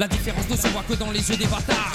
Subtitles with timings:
[0.00, 1.92] La différence ne se voit que dans les yeux des bâtards.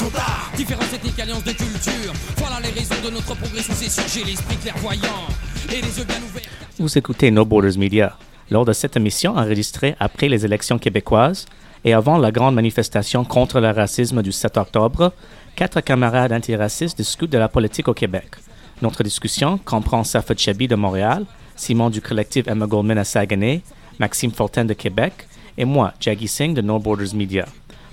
[0.55, 2.13] Différence ethnique, alliance de culture.
[2.37, 4.03] Voilà les raisons de notre progression, c'est sûr.
[4.07, 5.25] J'ai l'esprit clairvoyant
[5.71, 6.43] et les yeux bien ouverts.
[6.77, 8.15] Vous écoutez No Borders Media.
[8.51, 11.47] Lors de cette émission enregistrée après les élections québécoises
[11.83, 15.11] et avant la grande manifestation contre le racisme du 7 octobre,
[15.55, 18.35] quatre camarades antiracistes discutent de la politique au Québec.
[18.83, 21.25] Notre discussion comprend Safa Chabi de Montréal,
[21.55, 23.63] Simon du collectif Emma Goldman à Saguenay,
[23.97, 25.13] Maxime Fortin de Québec
[25.57, 27.47] et moi, Jaggy Singh de No Borders Media.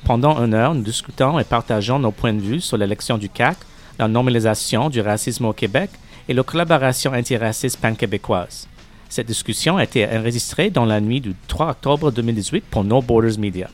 [0.05, 3.57] Pendant une heure, nous discutons et partageons nos points de vue sur l'élection du CAC,
[4.01, 5.91] la normalisation du racisme au Québec
[6.29, 8.67] et la collaboration antiraciste pan-québécoise.
[9.09, 13.39] Cette discussion a été enregistrée dans la nuit du 3 octobre 2018 pour No Borders
[13.39, 13.69] Media.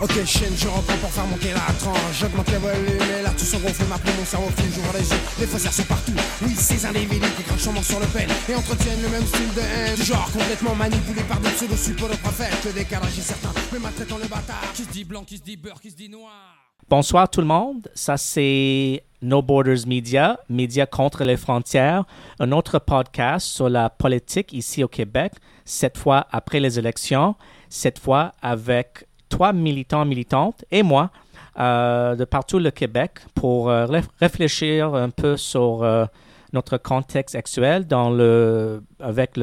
[0.00, 2.20] Ok chaîne, je reprends pour faire monter la tranche.
[2.20, 5.46] J'augmente le volume et là tout s'engonfle m'appeler mon cerveau file J'ouvre les yeux, les
[5.46, 6.12] faussaires sont partout.
[6.42, 9.60] Oui ces individus qui crachent sûrement sur le pen Et entretiennent le même style de
[9.60, 9.96] haine.
[9.96, 14.18] Du genre complètement manipulé par des pseudo-suppos de prophètes Le décalage est certain, mais maltraitant
[14.18, 14.72] le bâtard.
[14.72, 16.30] Qui se dit blanc, qui se dit beurre, qui se dit noir.
[16.88, 22.04] Bonsoir tout le monde, ça c'est No Borders Media, Média contre les frontières,
[22.38, 25.32] un autre podcast sur la politique ici au Québec,
[25.64, 27.34] cette fois après les élections,
[27.68, 31.10] cette fois avec trois militants militantes et moi
[31.58, 36.06] euh, de partout le Québec pour euh, réf- réfléchir un peu sur euh,
[36.52, 39.36] notre contexte actuel dans le, avec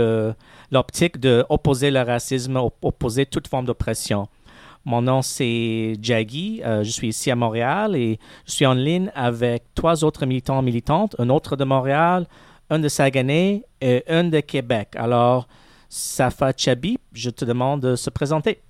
[0.71, 4.27] l'optique de opposer le racisme, op- opposer toute forme d'oppression.
[4.85, 6.61] Mon nom, c'est Jaggy.
[6.63, 11.15] Je suis ici à Montréal et je suis en ligne avec trois autres militants militantes,
[11.17, 12.27] un autre de Montréal,
[12.69, 14.89] un de Saguenay et un de Québec.
[14.95, 15.47] Alors,
[15.89, 18.61] Safa Chabi, je te demande de se présenter.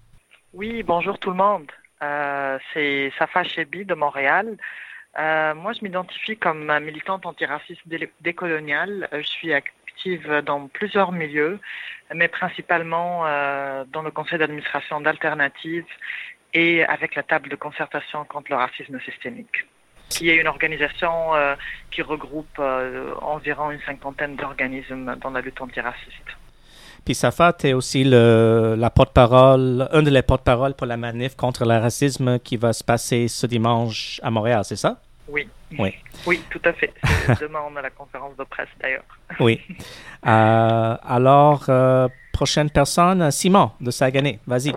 [0.55, 1.69] Oui, bonjour tout le monde.
[2.01, 4.55] Euh, c'est Safa Chebi de Montréal.
[5.19, 9.09] Euh, moi, je m'identifie comme militante antiraciste dé- décoloniale.
[9.11, 11.59] Euh, Je suis active dans plusieurs milieux,
[12.13, 13.23] mais principalement
[13.87, 15.85] dans le conseil d'administration d'Alternative
[16.53, 19.65] et avec la table de concertation contre le racisme systémique,
[20.09, 21.31] qui est une organisation
[21.91, 22.59] qui regroupe
[23.21, 26.29] environ une cinquantaine d'organismes dans la lutte antiraciste.
[27.05, 31.35] Puis Safa, tu es aussi le, la porte-parole, un de les porte-paroles pour la manif
[31.35, 34.97] contre le racisme qui va se passer ce dimanche à Montréal, c'est ça?
[35.27, 35.47] Oui.
[35.77, 35.93] Oui.
[36.25, 36.91] Oui, tout à fait.
[37.27, 39.03] C'est Demain, on a la conférence de presse d'ailleurs.
[39.39, 39.61] Oui.
[40.25, 44.39] Euh, alors, euh, prochaine personne, Simon de Saguenay.
[44.47, 44.73] Vas-y.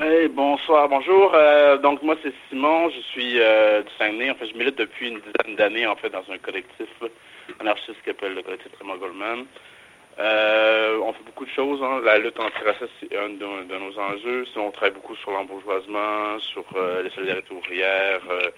[0.00, 1.32] Hey, bonsoir, bonjour.
[1.34, 4.30] Euh, donc moi c'est Simon, je suis euh, du Saguenay.
[4.30, 6.86] En fait, je milite depuis une dizaine d'années en fait dans un collectif
[7.58, 9.46] anarchiste qui s'appelle le collectif Trema Goldman.
[10.18, 11.82] Euh, on fait beaucoup de choses.
[11.82, 12.00] Hein.
[12.04, 14.44] La lutte antiraciste c'est un de, de nos enjeux.
[14.52, 18.50] Sinon, on travaille beaucoup sur l'embourgeoisement, sur euh, les solidarités ouvrières, euh,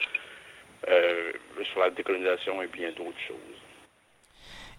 [0.88, 1.32] euh,
[1.72, 3.36] sur la décolonisation et bien d'autres choses.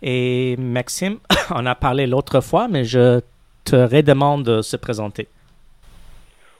[0.02, 1.20] Et Maxime,
[1.56, 3.22] on a parlé l'autre fois, mais je
[3.64, 5.28] te redemande de se présenter.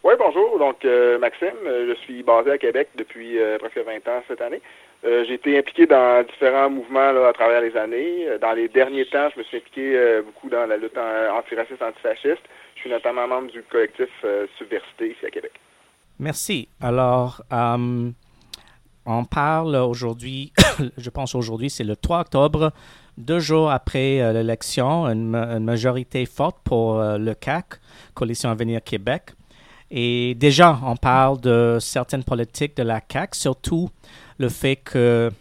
[0.04, 0.60] Oui, bonjour.
[0.60, 4.62] Donc, euh, Maxime, je suis basé à Québec depuis euh, presque 20 ans cette année.
[5.06, 8.28] Euh, j'ai été impliqué dans différents mouvements à travers les années.
[8.28, 11.82] Euh, Dans les derniers temps, je me suis impliqué euh, beaucoup dans la lutte antiraciste,
[11.82, 12.42] antifasciste.
[12.76, 14.10] Je suis notamment membre du collectif
[14.58, 15.52] Subversité ici à Québec.
[16.20, 16.68] Merci.
[16.82, 20.52] Alors, on parle aujourd'hui,
[20.98, 22.72] je pense aujourd'hui, c'est le 3 octobre,
[23.18, 27.80] deux jours après l'élection, une, une majorité forte pour le CAC,
[28.14, 29.32] Coalition Avenir Québec.
[29.90, 33.90] Et déjà, on parle de certaines politiques de la CAC, surtout
[34.38, 35.32] le fait que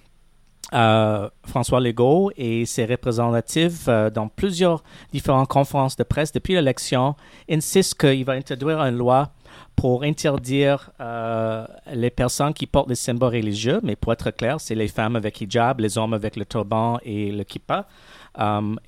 [0.72, 4.82] euh, François Legault et ses représentatifs euh, dans plusieurs
[5.12, 7.14] différentes conférences de presse depuis l'élection
[7.48, 9.30] insistent qu'il va introduire une loi
[9.76, 14.74] pour interdire euh, les personnes qui portent des symboles religieux, mais pour être clair, c'est
[14.74, 17.86] les femmes avec hijab, les hommes avec le turban et le kippa,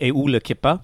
[0.01, 0.81] et ou le kippa,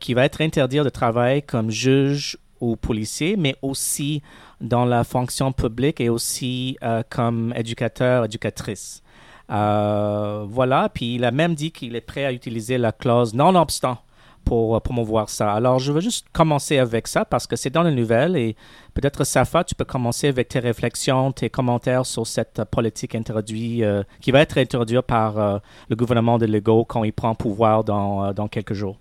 [0.00, 4.22] qui va être interdit de travailler comme juge ou policier, mais aussi
[4.60, 9.02] dans la fonction publique et aussi euh, comme éducateur, éducatrice.
[9.50, 13.98] Euh, voilà, puis il a même dit qu'il est prêt à utiliser la clause non-obstant
[14.44, 15.52] pour euh, promouvoir ça.
[15.52, 18.56] Alors, je veux juste commencer avec ça parce que c'est dans les nouvelles et
[18.94, 23.84] peut-être Safa, tu peux commencer avec tes réflexions, tes commentaires sur cette politique introduite,
[24.20, 28.48] qui va être introduite par le gouvernement de Legault quand il prend pouvoir dans, dans
[28.48, 28.98] quelques jours.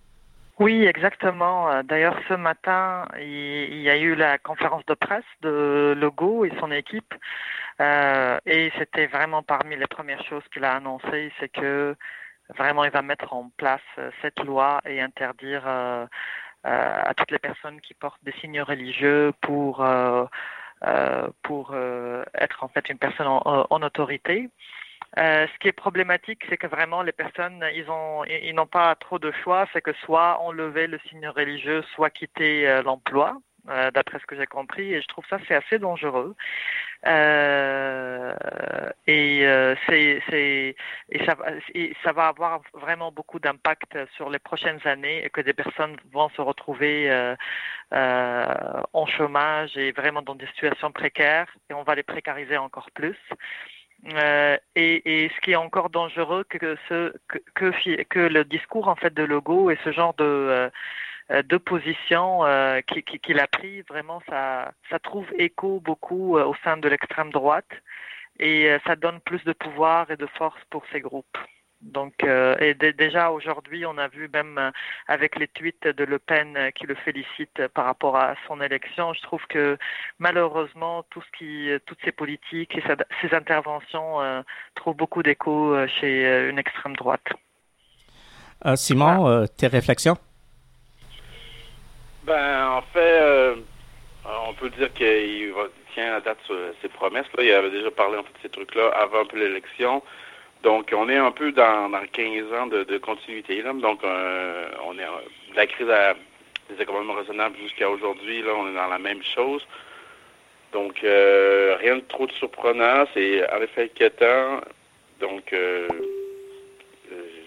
[0.60, 1.70] Oui, exactement.
[1.72, 6.52] Euh, D'ailleurs, ce matin, il y a eu la conférence de presse de Legault et
[6.60, 7.14] son équipe.
[7.82, 11.96] Euh, et c'était vraiment parmi les premières choses qu'il a annoncées, c'est que
[12.58, 16.06] vraiment il va mettre en place euh, cette loi et interdire euh,
[16.66, 19.86] euh, à toutes les personnes qui portent des signes religieux pour
[21.44, 21.76] pour
[22.36, 24.50] être en fait une personne en, en autorité.
[25.18, 28.96] Euh, ce qui est problématique, c'est que vraiment les personnes, ils ont, ils n'ont pas
[28.96, 29.68] trop de choix.
[29.74, 33.38] C'est que soit enlever le signe religieux, soit quitter euh, l'emploi.
[33.94, 36.36] d'après ce que j'ai compris, et je trouve ça c'est assez dangereux.
[37.06, 38.34] Euh,
[39.06, 40.76] et euh, c'est, c'est,
[41.10, 41.38] et ça,
[41.74, 45.96] et ça va avoir vraiment beaucoup d'impact sur les prochaines années et que des personnes
[46.12, 47.36] vont se retrouver euh,
[47.94, 52.90] euh, en chômage et vraiment dans des situations précaires et on va les précariser encore
[52.92, 53.18] plus.
[54.06, 58.96] Euh, et, et, ce qui est encore dangereux que ce que, que, le discours en
[58.96, 60.70] fait de logo et ce genre de
[61.32, 66.88] euh, position euh, qu'il a pris, vraiment, ça, ça trouve écho beaucoup au sein de
[66.88, 67.70] l'extrême droite
[68.40, 71.38] et ça donne plus de pouvoir et de force pour ces groupes.
[71.82, 74.72] Donc, et déjà aujourd'hui, on a vu même
[75.08, 79.14] avec les tweets de Le Pen qui le félicite par rapport à son élection.
[79.14, 79.78] Je trouve que
[80.18, 82.84] malheureusement, tout ce qui, toutes ces politiques et
[83.22, 84.44] ces interventions
[84.74, 87.28] trouvent beaucoup d'écho chez une extrême droite.
[88.76, 90.18] Simon, tes réflexions?
[92.28, 93.56] Ben, en fait, euh,
[94.50, 95.54] on peut dire qu'il
[95.94, 96.38] tient à date
[96.82, 97.26] ses promesses.
[97.38, 97.44] Là.
[97.44, 100.04] Il avait déjà parlé en fait de ces trucs-là avant l'élection.
[100.64, 103.62] Donc, on est un peu dans, dans 15 ans de, continuité.
[103.62, 103.74] Là.
[103.74, 105.06] Donc, euh, on est
[105.52, 106.16] de la crise à
[106.70, 108.42] des économies raisonnables jusqu'à aujourd'hui.
[108.42, 109.66] Là, on est dans la même chose.
[110.74, 113.06] Donc, euh, rien de trop de surprenant.
[113.14, 114.62] C'est en effet inquiétant.
[115.20, 115.88] Donc, euh,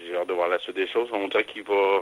[0.05, 1.09] j'ai hâte de voir la suite des choses.
[1.11, 2.01] On dirait qu'il va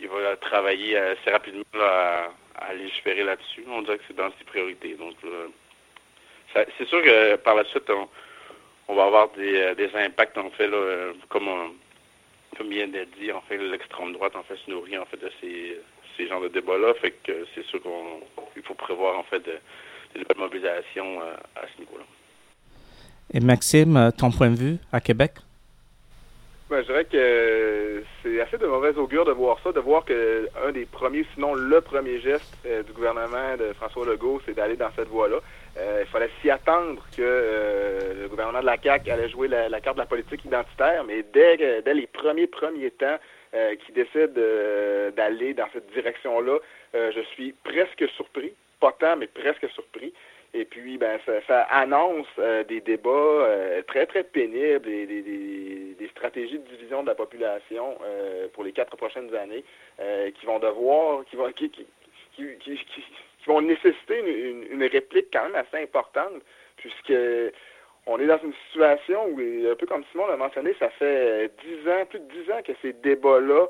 [0.00, 3.64] il va travailler assez rapidement à, à, légiférer là-dessus.
[3.70, 4.94] On dirait que c'est dans ses priorités.
[4.94, 5.14] Donc,
[6.54, 8.08] c'est sûr que par la suite, on,
[8.92, 11.48] va avoir des, des, impacts, en fait, là, comme,
[12.56, 15.80] comme bien dit, en fait, l'extrême droite, en fait, se nourrit, en fait, de ces,
[16.16, 16.92] ces genres de débats-là.
[16.94, 19.58] Fait que c'est sûr qu'il faut prévoir, en fait, de,
[20.14, 22.04] de nouvelles mobilisations à, euh, à ce niveau-là.
[23.32, 25.32] Et Maxime, ton point de vue à Québec?
[26.70, 30.48] Ben, je dirais que c'est assez de mauvaise augure de voir ça, de voir que
[30.66, 34.76] un des premiers, sinon le premier geste euh, du gouvernement de François Legault, c'est d'aller
[34.76, 35.36] dans cette voie-là.
[35.76, 39.68] Euh, il fallait s'y attendre que euh, le gouvernement de la CAQ allait jouer la,
[39.68, 43.18] la, carte de la politique identitaire, mais dès, dès les premiers premiers temps
[43.54, 44.32] euh, qui décide
[45.16, 46.58] d'aller dans cette direction-là,
[46.94, 50.12] je suis presque surpris, pas tant, mais presque surpris.
[50.56, 55.96] Et puis, ben, ça, ça annonce euh, des débats euh, très, très pénibles et des,
[55.98, 59.64] des, stratégies de division de la population euh, pour les quatre prochaines années
[60.38, 61.84] qui vont devoir, qui vont, qui, qui,
[62.36, 63.04] qui, qui
[63.46, 66.42] vont nécessiter une, une, réplique quand même assez importante,
[66.76, 67.12] puisque
[68.06, 71.88] on est dans une situation où, un peu comme Simon l'a mentionné, ça fait dix
[71.88, 73.66] ans, plus de dix ans que ces débats-là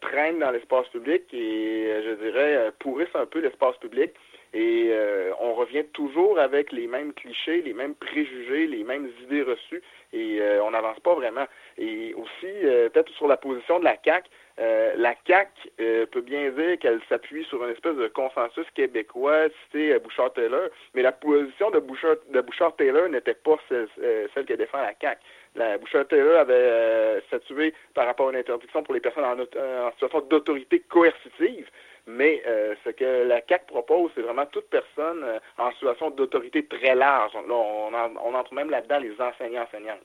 [0.00, 4.12] traînent dans l'espace public et, je dirais, pourrissent un peu l'espace public.
[4.54, 9.42] Et euh, on revient toujours avec les mêmes clichés, les mêmes préjugés, les mêmes idées
[9.42, 11.46] reçues, et euh, on n'avance pas vraiment.
[11.78, 14.26] Et aussi, euh, peut-être sur la position de la CAC,
[14.58, 19.98] euh, la CAC peut bien dire qu'elle s'appuie sur une espèce de consensus québécois cité
[19.98, 23.88] Bouchard-Taylor, mais la position de Bouchard, de Bouchard-Taylor n'était pas celle,
[24.34, 25.18] celle, que défend la CAC.
[25.54, 30.80] La Bouchard-Taylor avait statué par rapport à une interdiction pour les personnes en, situation d'autorité
[30.80, 31.68] coercitive.
[32.06, 36.66] Mais euh, ce que la CAC propose, c'est vraiment toute personne euh, en situation d'autorité
[36.66, 37.32] très large.
[37.34, 40.00] Là, on, en, entre même là-dedans les enseignants enseignantes.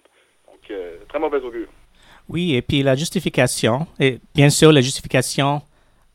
[0.45, 1.67] Donc, euh, très mauvaise augure.
[2.29, 5.61] Oui, et puis la justification, et bien sûr, la justification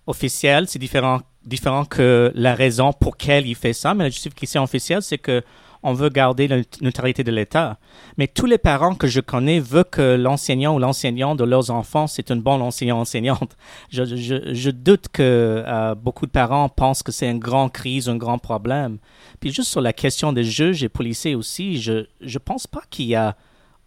[0.07, 4.63] officielle, c'est différent, différent que la raison pour laquelle il fait ça, mais la justification
[4.63, 5.43] officielle, c'est que
[5.85, 7.77] on veut garder la neutralité de l'État.
[8.17, 12.07] Mais tous les parents que je connais veulent que l'enseignant ou l'enseignant de leurs enfants,
[12.07, 13.57] c'est une bonne enseignant-enseignante.
[13.91, 18.09] Je, je, je, doute que euh, beaucoup de parents pensent que c'est une grande crise,
[18.09, 18.99] un grand problème.
[19.41, 23.07] Puis juste sur la question des juges et policiers aussi, je ne pense pas qu'il
[23.07, 23.37] y a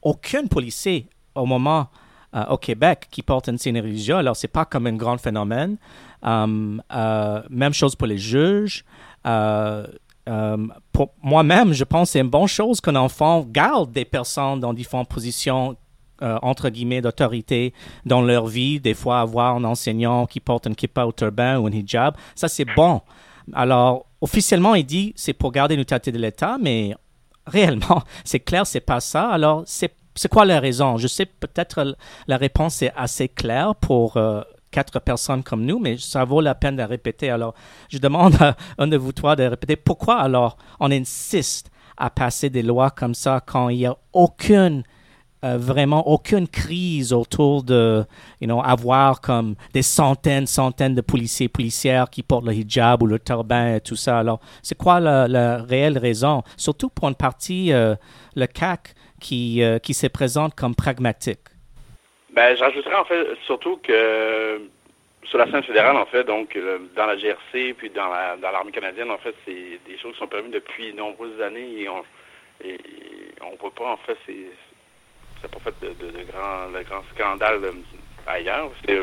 [0.01, 1.87] aucun policier au moment
[2.35, 4.15] euh, au Québec qui porte une religieux.
[4.15, 5.77] Alors, c'est pas comme un grand phénomène.
[6.21, 8.83] Um, euh, même chose pour les juges.
[9.25, 9.85] Euh,
[10.27, 10.57] euh,
[10.91, 14.73] pour moi-même, je pense que c'est une bonne chose qu'un enfant garde des personnes dans
[14.73, 15.75] différentes positions
[16.21, 17.73] euh, entre guillemets d'autorité
[18.05, 18.79] dans leur vie.
[18.79, 22.47] Des fois, avoir un enseignant qui porte un kippa ou turban ou un hijab, ça
[22.47, 23.01] c'est bon.
[23.53, 26.95] Alors, officiellement, il dit c'est pour garder l'unité de l'État, mais
[27.45, 29.29] réellement, c'est clair, c'est pas ça.
[29.29, 30.97] Alors, c'est c'est quoi la raison?
[30.97, 31.95] Je sais peut-être
[32.27, 34.41] la réponse est assez claire pour euh,
[34.71, 37.29] quatre personnes comme nous, mais ça vaut la peine de répéter.
[37.29, 37.53] Alors,
[37.89, 42.49] je demande à un de vous trois de répéter pourquoi alors on insiste à passer
[42.49, 44.83] des lois comme ça quand il n'y a aucune
[45.45, 48.05] euh, vraiment aucune crise autour de
[48.63, 53.75] avoir comme des centaines, centaines de policiers, policières qui portent le hijab ou le turban
[53.75, 54.19] et tout ça?
[54.19, 56.41] Alors, c'est quoi la, la, réelle raison?
[56.57, 57.95] Surtout pour une partie, euh,
[58.35, 58.95] le CAC,
[59.25, 61.39] qui, euh, qui se présente comme pragmatique?
[62.29, 64.61] Ben, j'ajouterais en fait surtout que
[65.23, 66.55] sur la scène fédérale, en fait, donc
[66.95, 70.19] dans la GRC, puis dans la dans l'armée canadienne, en fait, c'est des choses qui
[70.19, 72.03] sont permises depuis de nombreuses années et on
[72.63, 72.77] et
[73.41, 74.45] on voit pas, en fait, c'est
[75.41, 76.23] c'est pas fait de, de, de
[76.83, 77.61] grands scandales
[78.27, 78.69] ailleurs.
[78.85, 78.99] C'est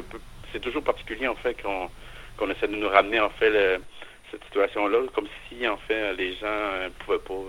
[0.53, 1.91] c'est toujours particulier, en fait, qu'on
[2.37, 3.81] qu'on essaie de nous ramener, en fait,
[4.31, 7.43] cette situation-là, comme si, en fait, les gens ne pouvaient pas,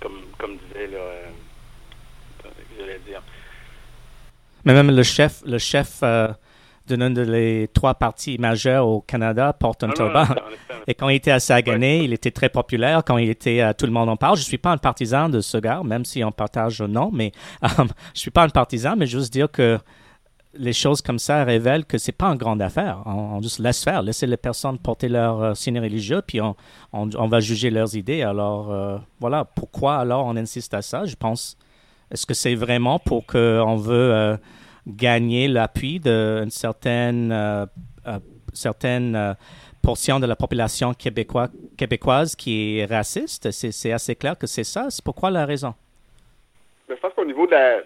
[0.00, 0.98] comme, comme disait, là,
[2.78, 3.22] j'allais dire,
[4.64, 6.28] mais même le chef, le chef euh,
[6.86, 10.24] d'une des trois parties majeures au Canada porte un turban.
[10.86, 13.02] Et quand il était à Saguenay, il était très populaire.
[13.04, 15.40] Quand il était à Tout le monde en parle, je suis pas un partisan de
[15.40, 17.32] ce gars, même si on partage non, mais
[17.64, 19.78] euh, je suis pas un partisan, mais juste dire que
[20.54, 23.02] les choses comme ça révèlent que c'est pas une grande affaire.
[23.06, 26.56] On, juste laisse faire, laisser les personnes porter leur euh, signe religieux, puis on,
[26.92, 28.22] on, va juger leurs idées.
[28.22, 31.04] Alors euh, voilà, pourquoi alors on insiste à ça?
[31.04, 31.56] Je pense
[32.10, 34.36] est-ce que c'est vraiment pour qu'on veut euh,
[34.86, 37.68] gagner l'appui d'une certaine,
[38.52, 39.36] certaine
[39.80, 43.52] portion de la population québécoise, qui est raciste?
[43.52, 44.88] C'est assez clair que c'est ça.
[44.90, 45.74] C'est pourquoi la raison?
[46.88, 47.82] Ben, je pense qu'au niveau de la.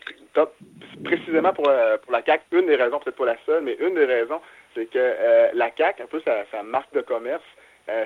[1.04, 1.70] Précisément pour,
[2.02, 4.40] pour la CAQ, une des raisons, peut-être pas la seule, mais une des raisons,
[4.75, 7.44] c'est que la CAQ, un peu sa, marque de commerce,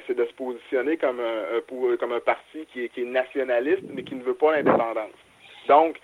[0.06, 4.34] c'est de se positionner comme un, un parti qui est, nationaliste, mais qui ne veut
[4.34, 5.12] pas l'indépendance.
[5.68, 5.98] Donc,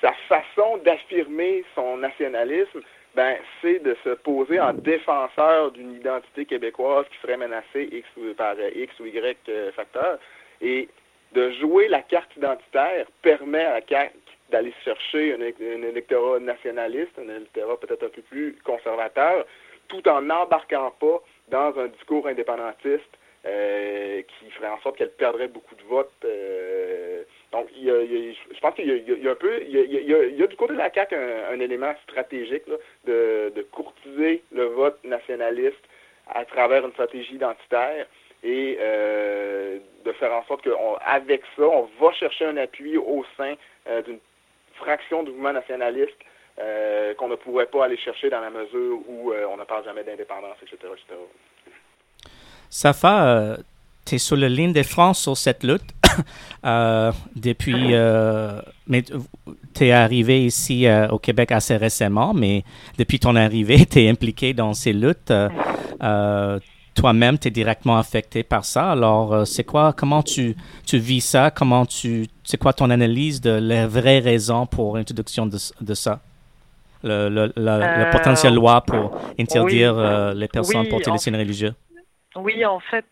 [0.00, 2.80] sa façon d'affirmer son nationalisme,
[3.14, 8.54] ben, c'est de se poser en défenseur d'une identité québécoise qui serait menacée X par
[8.74, 10.18] X ou Y euh, facteur.
[10.60, 10.88] Et
[11.32, 14.14] de jouer la carte identitaire permet à la CAQ
[14.50, 19.46] d'aller chercher un, électorat nationaliste, un électorat peut-être un peu plus conservateur,
[19.88, 25.48] tout en n'embarquant pas dans un discours indépendantiste euh, qui ferait en sorte qu'elle perdrait
[25.48, 26.10] beaucoup de votes.
[26.24, 30.56] Euh, donc, y a, je pense qu'il y, a un peu, il y a, du
[30.56, 32.64] côté de la CAQ un, élément stratégique
[33.06, 35.82] de, de, courtiser le vote nationaliste
[36.34, 38.06] à travers une stratégie identitaire
[38.42, 43.54] et euh, de faire en sorte qu'avec ça, on va chercher un appui au sein
[44.04, 44.18] d'une
[44.78, 46.16] fraction du mouvement nationaliste
[46.58, 50.04] euh, qu'on ne pourrait pas aller chercher dans la mesure où on ne parle jamais
[50.04, 51.20] d'indépendance, etc., etc.
[52.70, 53.56] Safa,
[54.08, 55.82] tu es sur la ligne de France sur cette lutte.
[56.66, 62.64] Euh, depuis, euh, mais tu es arrivé ici euh, au Québec assez récemment, mais
[62.98, 65.32] depuis ton arrivée, tu es impliqué dans ces luttes.
[66.98, 68.90] Toi-même, tu es directement affecté par ça.
[68.90, 71.50] Alors, c'est quoi, comment tu, tu vis ça?
[71.50, 76.20] Comment tu, c'est quoi ton analyse de la vraie raison pour l'introduction de, de ça?
[77.04, 81.74] Le, le, la, potentielle loi pour interdire les personnes pour porter les signes religieux?
[82.34, 83.06] Oui, en fait,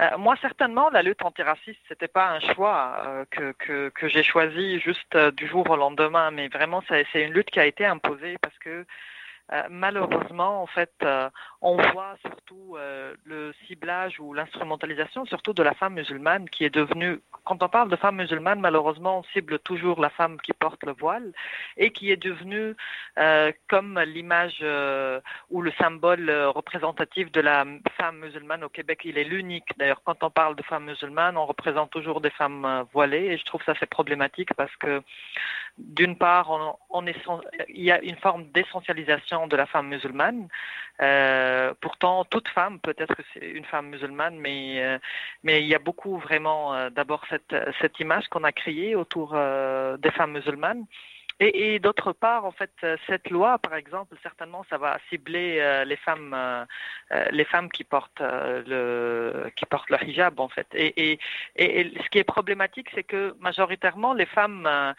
[0.00, 4.24] euh, moi, certainement, la lutte antiraciste, c'était pas un choix euh, que, que, que j'ai
[4.24, 7.86] choisi juste euh, du jour au lendemain, mais vraiment, c'est une lutte qui a été
[7.86, 8.84] imposée parce que
[9.52, 11.28] euh, malheureusement, en fait, euh,
[11.66, 16.74] on voit surtout euh, le ciblage ou l'instrumentalisation, surtout de la femme musulmane, qui est
[16.74, 20.84] devenue, quand on parle de femme musulmane, malheureusement, on cible toujours la femme qui porte
[20.84, 21.32] le voile
[21.78, 22.76] et qui est devenue
[23.68, 24.62] comme l'image
[25.50, 27.64] ou le symbole représentatif de la
[27.96, 29.00] femme musulmane au Québec.
[29.04, 29.68] Il est l'unique.
[29.78, 33.44] D'ailleurs, quand on parle de femme musulmane, on représente toujours des femmes voilées et je
[33.44, 35.02] trouve ça c'est problématique parce que
[35.78, 36.76] d'une part,
[37.68, 40.48] il y a une forme d'essentialisation de la femme musulmane.
[41.02, 44.98] Euh, pourtant, toute femme peut être une femme musulmane, mais, euh,
[45.42, 50.32] il y a beaucoup vraiment euh, d'abord cette, image qu'on a créée autour des femmes
[50.32, 50.84] musulmanes.
[51.40, 52.70] Et, d'autre part, en fait,
[53.08, 56.66] cette loi, par exemple, certainement, ça va cibler les femmes,
[57.30, 60.66] les femmes qui portent le, qui portent le hijab, en fait.
[60.74, 61.18] Et,
[61.56, 64.94] ce qui est problématique, c'est que majoritairement, les femmes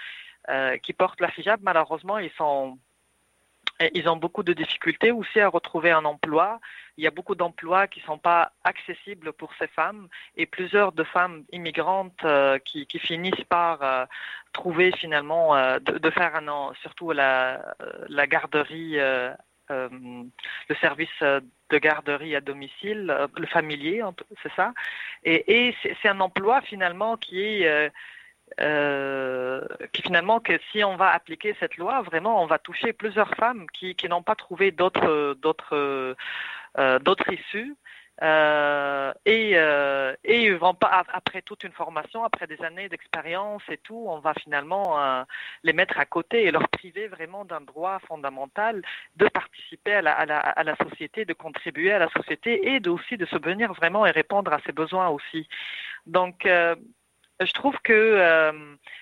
[0.83, 2.77] qui portent la hijab, malheureusement, ils sont
[3.93, 6.59] ils ont beaucoup de difficultés aussi à retrouver un emploi.
[6.97, 10.91] Il y a beaucoup d'emplois qui ne sont pas accessibles pour ces femmes et plusieurs
[10.93, 14.05] de femmes immigrantes euh, qui, finissent par euh,
[14.53, 17.75] trouver finalement de, de, faire un an, surtout la,
[18.07, 18.97] la garderie,
[19.69, 24.01] le service de garderie à domicile, le familier,
[24.41, 24.73] c'est ça.
[25.23, 27.91] Et c'est un emploi finalement qui est
[28.61, 29.61] euh,
[29.91, 33.65] qui finalement que si on va appliquer cette loi, vraiment, on va toucher plusieurs femmes
[33.73, 36.15] qui, n'ont pas trouvé d'autres d'autres
[36.77, 37.75] euh, d'autres issues.
[38.21, 40.15] Euh, et, euh,
[40.57, 45.01] vont pas après toute une formation, après des années d'expérience et tout, on va finalement
[45.01, 45.23] euh,
[45.63, 48.81] les mettre à côté et leur priver vraiment d'un droit fondamental
[49.17, 52.87] de participer à la, à, la, à la, société, de contribuer à la société et
[52.87, 55.47] aussi de se venir vraiment et répondre à ses besoins aussi.
[56.05, 56.47] Donc
[57.41, 58.51] je trouve que euh,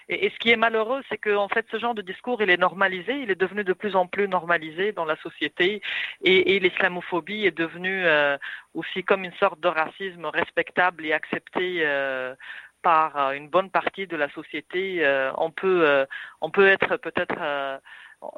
[0.09, 2.57] et, ce qui est malheureux, c'est que en fait ce genre de discours il est
[2.57, 5.81] normalisé, il est devenu de plus en plus normalisé dans la société
[6.23, 8.37] et, et l'islamophobie est devenue euh,
[8.73, 12.33] aussi comme une sorte de racisme respectable et accepté euh,
[12.81, 15.05] par une bonne partie de la société.
[15.37, 16.05] on peut
[16.41, 17.79] on peut être peut-être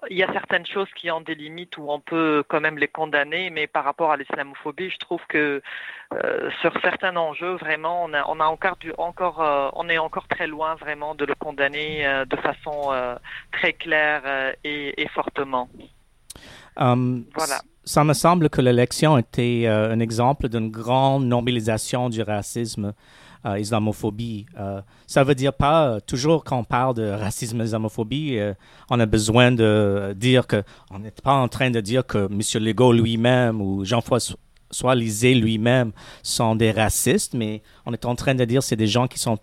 [0.10, 2.88] il y a certaines choses qui ont des limites où on peut quand même les
[2.88, 5.62] condamner, mais par rapport à l'islamophobie, je trouve que
[6.14, 9.98] euh, sur certains enjeux, vraiment, on, a, on a encore, du, encore euh, on est
[9.98, 12.94] encore très loin vraiment de le condamner euh, de façon
[13.52, 15.70] très claire et, et, fortement.
[16.78, 17.62] Um, voilà.
[17.84, 22.94] Ça me semble que l'élection était un exemple d'une grande normalisation du racisme
[23.46, 24.46] euh, islamophobie.
[24.60, 28.40] Euh, ça veut dire pas euh, toujours quand on parle de racisme islamophobie,
[28.90, 32.64] on a besoin de dire que on n'est pas en train de dire que M.
[32.64, 35.92] Legault lui-même ou Jean-François Lisée lui-même
[36.24, 39.20] sont des racistes, mais on est en train de dire que c'est des gens qui
[39.20, 39.38] sont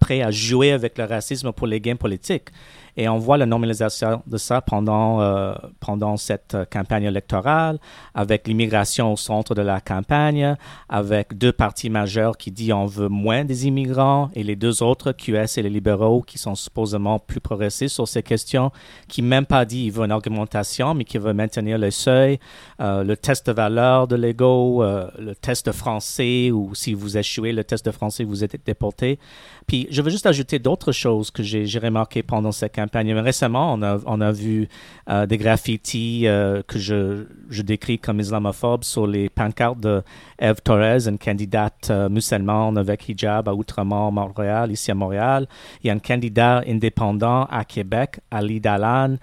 [0.00, 2.48] prêts à jouer avec le racisme pour les gains politiques.
[2.96, 7.78] Et on voit la normalisation de ça pendant, euh, pendant cette euh, campagne électorale,
[8.14, 10.56] avec l'immigration au centre de la campagne,
[10.88, 15.12] avec deux partis majeurs qui disent on veut moins des immigrants et les deux autres,
[15.12, 18.70] QS et les libéraux, qui sont supposément plus progressistes sur ces questions,
[19.08, 22.38] qui même pas dit qu'ils veulent une augmentation, mais qui veulent maintenir le seuil,
[22.80, 27.16] euh, le test de valeur de l'ego, euh, le test de français, ou si vous
[27.16, 29.18] échouez le test de français, vous êtes déporté.
[29.66, 33.82] Puis je veux juste ajouter d'autres choses que j'ai remarquées pendant cette campagne Récemment, on
[33.82, 34.68] a, on a vu
[35.08, 40.02] euh, des graffitis euh, que je, je, décris comme islamophobes sur les pancartes de
[40.38, 45.46] Eve Torres, une candidate euh, musulmane avec hijab à Outremont, Montréal, ici à Montréal.
[45.82, 49.16] Il y a un candidat indépendant à Québec, Ali Dalan,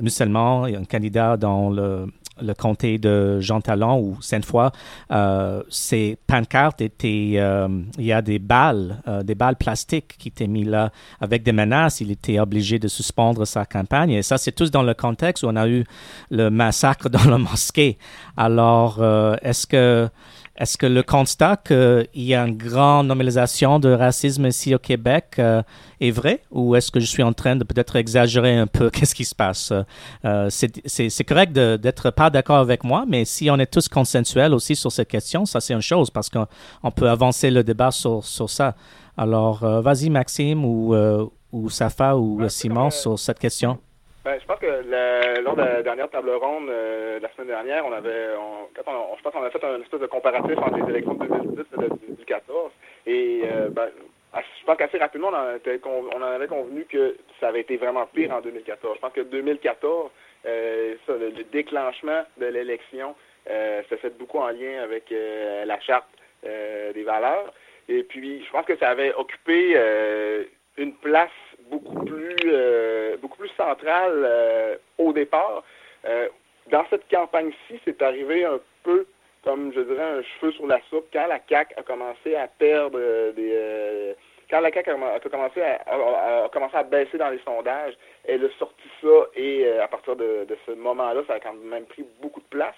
[0.00, 2.06] musulman, il y a un candidat dans le
[2.40, 4.70] le comté de Jean Talon ou Sainte-Foy,
[5.10, 10.28] euh, ces pancartes étaient, euh, il y a des balles, euh, des balles plastiques qui
[10.28, 12.00] étaient mises là avec des menaces.
[12.00, 14.12] Il était obligé de suspendre sa campagne.
[14.12, 15.84] Et ça, c'est tous dans le contexte où on a eu
[16.30, 17.98] le massacre dans la mosquée.
[18.36, 19.02] Alors,
[19.42, 20.08] est-ce que
[20.56, 25.36] est-ce que le constat qu'il y a une grande normalisation de racisme ici au Québec
[25.38, 25.62] euh,
[25.98, 26.42] est vrai?
[26.50, 28.90] Ou est-ce que je suis en train de peut-être exagérer un peu?
[28.92, 29.72] Qu'est-ce qui se passe?
[30.24, 34.76] Euh, c'est correct d'être pas d'accord avec moi, mais si on est tous consensuels aussi
[34.76, 38.50] sur cette question, ça c'est une chose parce qu'on peut avancer le débat sur, sur
[38.50, 38.74] ça.
[39.16, 40.94] Alors, euh, vas-y Maxime ou,
[41.50, 43.78] ou Safa ou Simon sur cette question.
[44.24, 47.92] Ben, je pense que lors de la dernière table ronde euh, la semaine dernière, on
[47.92, 51.26] avait, on, je pense qu'on a fait un espèce de comparatif entre les élections de
[51.26, 52.70] 2010 et de 2014.
[53.06, 53.88] Et euh, ben,
[54.34, 58.32] je pense qu'assez rapidement, on en, on avait convenu que ça avait été vraiment pire
[58.32, 58.96] en 2014.
[58.96, 60.10] Je pense que 2014,
[60.46, 63.14] euh, ça, le, déclenchement de l'élection,
[63.50, 66.06] euh, ça fait beaucoup en lien avec euh, la charte
[66.42, 67.52] des valeurs.
[67.88, 69.76] Et puis, je pense que ça avait occupé
[70.76, 71.30] une place
[71.70, 75.62] beaucoup plus euh, beaucoup plus centrale euh, au départ.
[76.04, 76.28] Euh,
[76.70, 79.06] dans cette campagne-ci, c'est arrivé un peu
[79.44, 83.32] comme je dirais un cheveu sur la soupe quand la CAC a commencé à perdre
[83.32, 84.14] des
[84.48, 87.94] quand la CAQ a, commencé à, commencé à baisser dans les sondages,
[88.24, 92.04] elle a sorti ça et à partir de ce moment-là, ça a quand même pris
[92.20, 92.76] beaucoup de place.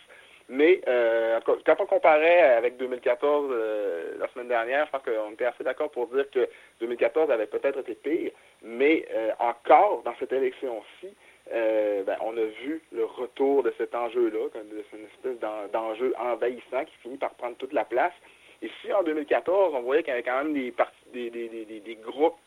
[0.55, 5.47] Mais euh, quand on comparait avec 2014 euh, la semaine dernière, je pense qu'on était
[5.47, 6.49] assez d'accord pour dire que
[6.81, 8.31] 2014 avait peut-être été pire,
[8.63, 11.09] mais euh, encore dans cette élection-ci,
[11.53, 16.97] euh, ben, on a vu le retour de cet enjeu-là, une espèce d'enjeu envahissant qui
[17.03, 18.15] finit par prendre toute la place.
[18.63, 20.73] Et si en 2014, on voyait qu'il y avait quand même des,
[21.13, 22.39] des groupes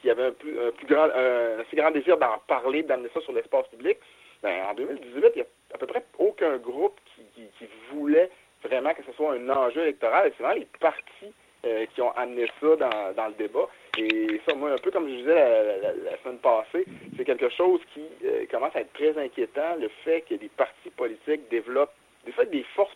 [0.00, 3.20] qui avaient un plus, un plus grand, un assez grand désir d'en parler, d'amener ça
[3.22, 3.98] sur l'espace public,
[4.42, 6.98] ben, en 2018, il y a à peu près aucun groupe
[7.34, 8.30] qui, voulait
[8.62, 10.32] vraiment que ce soit un enjeu électoral.
[10.36, 11.32] C'est vraiment les partis
[11.64, 13.68] euh, qui ont amené ça dans, le débat.
[13.98, 16.84] Et ça, moi, un peu comme je disais la, semaine passée,
[17.16, 20.90] c'est quelque chose qui euh, commence à être très inquiétant, le fait que des partis
[20.90, 22.94] politiques développent, des fait, des forces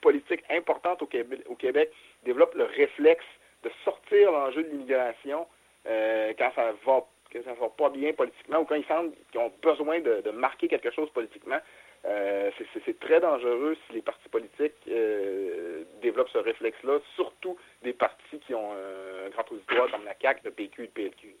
[0.00, 1.06] politiques importantes au
[1.56, 1.90] Québec,
[2.24, 3.24] développent le réflexe
[3.62, 5.46] de sortir l'enjeu de l'immigration
[5.86, 6.72] euh, quand ça
[7.30, 10.68] que ne va pas bien politiquement ou quand ils sentent qu'ils ont besoin de marquer
[10.68, 11.58] quelque chose politiquement.
[12.10, 12.50] Euh,
[12.84, 18.54] c'est très dangereux si les partis politiques euh, développent ce réflexe-là, surtout des partis qui
[18.54, 21.34] ont un grand auditoire comme la CAQ, le PQ et le PLQ.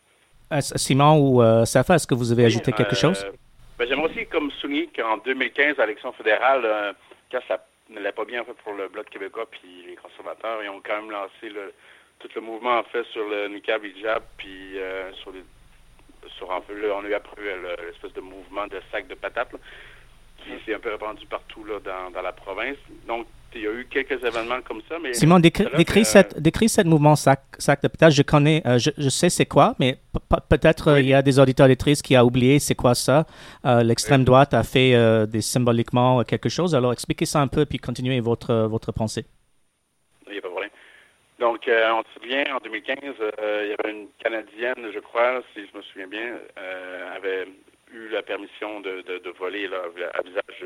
[0.52, 3.26] Euh, Simon ou Safa, est-ce que vous avez ajouté quelque chose?
[3.78, 6.94] Ben, J'aimerais aussi comme souligner qu'en 2015, à l'élection fédérale,
[7.32, 10.68] quand ça n'allait pas bien en fait, pour le Bloc québécois puis les conservateurs, ils
[10.68, 11.72] ont quand même lancé le,
[12.20, 14.76] tout le mouvement en fait sur le niqab hijab puis
[15.22, 15.42] sur les
[16.36, 17.40] sur un peu on a eu après
[17.86, 19.54] l'espèce de mouvement de sac de patates
[20.44, 22.76] qui s'est un peu répandu partout là, dans, dans la province.
[23.06, 24.98] Donc, il y a eu quelques événements comme ça.
[25.00, 28.14] Mais Simon, décris, décris, cette, décris cette mouvement sac, sac de pétage.
[28.14, 29.96] Je connais, euh, je, je, sais c'est quoi, mais
[30.48, 33.26] peut-être il y a des auditeurs auditrices qui a oublié c'est quoi ça.
[33.64, 36.74] Euh, l'extrême droite a fait euh, des, symboliquement quelque chose.
[36.74, 39.24] Alors expliquez ça un peu puis continuez votre, votre pensée.
[40.26, 40.70] Il n'y a pas de problème.
[41.40, 45.76] Donc, on se souvient, en 2015, il y avait une Canadienne, je crois, si je
[45.76, 46.34] me souviens bien,
[47.16, 47.46] avait
[47.92, 49.82] eu la permission de, de, voler là,
[50.14, 50.64] à visage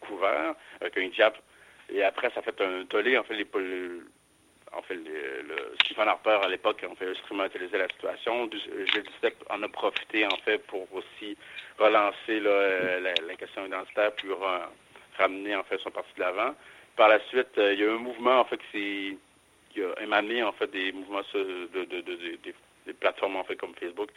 [0.00, 1.38] couvert avec un diable
[1.90, 3.16] et après, ça a fait un tollé.
[3.16, 3.46] En fait, les,
[4.72, 8.50] en fait, le Stephen Harper, à l'époque, en fait, instrumentalisé la situation.
[8.50, 11.36] G 17 en a profité, en fait, pour aussi
[11.78, 14.28] relancer la, la, question identitaire, puis
[15.16, 16.54] ramener, en fait, son parti de l'avant.
[16.96, 19.16] Par la suite, euh, il y a eu un mouvement, en fait, qui,
[19.78, 22.38] a émané, en fait, des mouvements de, de, de,
[22.86, 24.10] des plateformes, en fait, comme Facebook,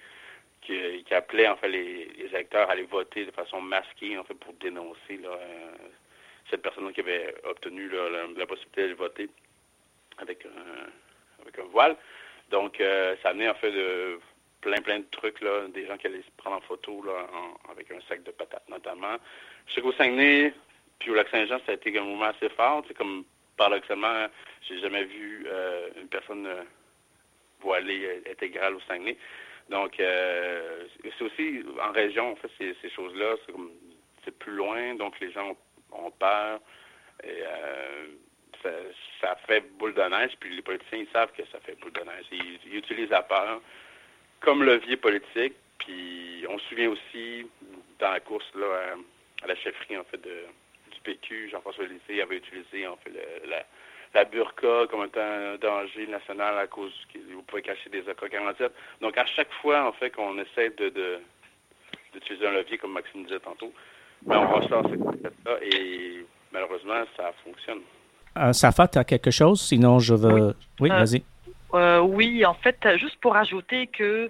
[1.06, 4.34] qui, appelait, en fait, les, les, acteurs à aller voter de façon masquée, en fait,
[4.36, 5.38] pour dénoncer euh,
[6.50, 7.90] cette personne qui avait obtenu
[8.38, 9.30] la, possibilité de voter
[10.18, 11.96] avec un, avec un voile.
[12.50, 14.20] Donc, euh, ça amenait en fait de
[14.62, 17.28] plein, plein de trucs, là, des gens qui allaient se prendre en photo là,
[17.72, 19.18] avec un sac de patates notamment.
[19.68, 20.54] Je sais qu'au Saguenay,
[21.00, 22.84] puis au Lac-Saint-Jean, ça a été un mouvement assez fort.
[22.88, 23.24] C'est comme,
[23.58, 24.28] paradoxalement,
[24.68, 26.48] j'ai jamais vu euh, une personne
[27.62, 29.18] voilée intégrale au Saguenay.
[29.70, 33.36] Donc, c'est aussi en région, en fait, ces, ces choses-là,
[34.26, 35.56] c'est plus loin, donc les gens
[35.92, 36.60] ont peur.
[37.24, 38.08] Et euh,
[39.22, 42.02] ça, fait boule de neige, puis les politiciens, ils savent que ça fait boule de
[42.02, 42.26] neige.
[42.32, 43.62] Ils, utilisent la peur
[44.40, 45.54] comme levier politique.
[45.80, 47.48] Puis on se souvient aussi,
[48.00, 48.96] dans la course là,
[49.44, 50.46] à, la chefferie en fait de,
[50.92, 53.12] du PQ, Jean-François Lisée avait utilisé en fait
[53.48, 53.66] la,
[54.14, 58.70] la burqa comme un danger national à cause qu'il pouvait cacher des AK-47.
[59.02, 61.20] Donc à chaque fois en fait qu'on essaie de
[62.14, 63.72] d'utiliser un levier comme Maxime disait tantôt,
[64.24, 67.80] ben, on ressort cette et malheureusement, ça fonctionne.
[68.38, 69.62] Euh, Safa, tu as quelque chose?
[69.62, 70.56] Sinon, je veux.
[70.80, 71.24] Oui, euh, vas-y.
[71.74, 74.30] Euh, oui, en fait, juste pour ajouter que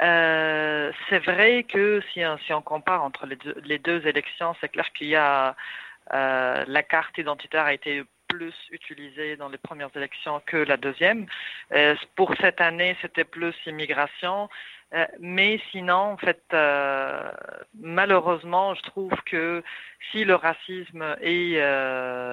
[0.00, 4.68] euh, c'est vrai que si, si, on compare entre les deux, les deux élections, c'est
[4.68, 5.56] clair qu'il y a
[6.14, 11.26] euh, la carte identitaire a été plus utilisée dans les premières élections que la deuxième.
[11.72, 14.48] Euh, pour cette année, c'était plus immigration.
[14.94, 17.30] Euh, mais sinon, en fait, euh,
[17.80, 19.62] malheureusement, je trouve que
[20.10, 21.60] si le racisme et,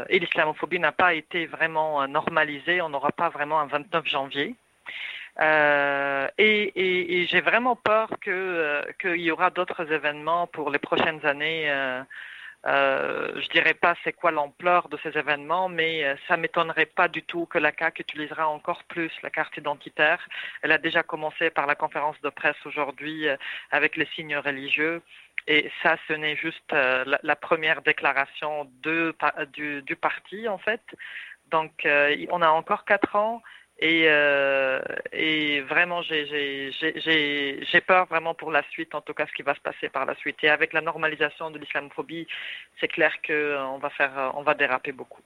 [0.10, 4.56] l'islamophobie n'a pas été vraiment normalisé, on n'aura pas vraiment un 29 janvier.
[6.38, 11.70] Et, j'ai vraiment peur que qu'il y aura d'autres événements pour les prochaines années
[12.66, 17.22] je dirais pas c'est quoi l'ampleur de ces événements, mais euh, ça m'étonnerait pas du
[17.22, 20.28] tout que la CAQ utilisera encore plus la carte identitaire.
[20.62, 23.38] Elle a déjà commencé par la conférence de presse aujourd'hui euh,
[23.72, 25.02] avec les signes religieux.
[25.48, 30.82] Et ça, ce n'est juste euh, la, première déclaration du, parti, en fait.
[31.52, 31.88] Donc,
[32.32, 33.44] on a encore quatre ans.
[33.80, 34.80] Et, euh,
[35.12, 36.72] et vraiment, j'ai
[37.86, 40.16] peur vraiment pour la suite, en tout cas ce qui va se passer par la
[40.16, 40.38] suite.
[40.44, 42.26] Et avec la normalisation de l'islamophobie,
[42.80, 45.22] c'est clair qu'on euh, va faire, euh, on va déraper beaucoup.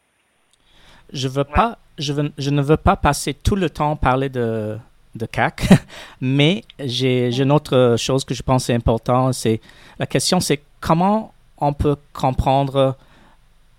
[1.13, 1.53] Je veux ouais.
[1.53, 4.77] pas, je, veux, je ne veux pas passer tout le temps parler de,
[5.15, 5.67] de CAC,
[6.21, 9.35] mais j'ai une autre chose que je pense est importante.
[9.35, 9.62] C'est
[9.99, 12.97] la question, c'est comment on peut comprendre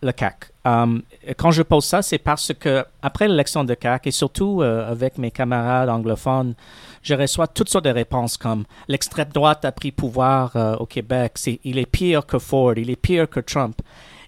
[0.00, 0.49] le CAC?
[0.64, 1.03] Um,
[1.38, 5.16] quand je pose ça, c'est parce que après l'élection de CAC et surtout euh, avec
[5.16, 6.55] mes camarades anglophones,
[7.03, 11.38] je reçois toutes sortes de réponses comme l'extrême droite a pris pouvoir euh, au Québec,
[11.64, 13.81] il est pire que Ford, il est pire que Trump.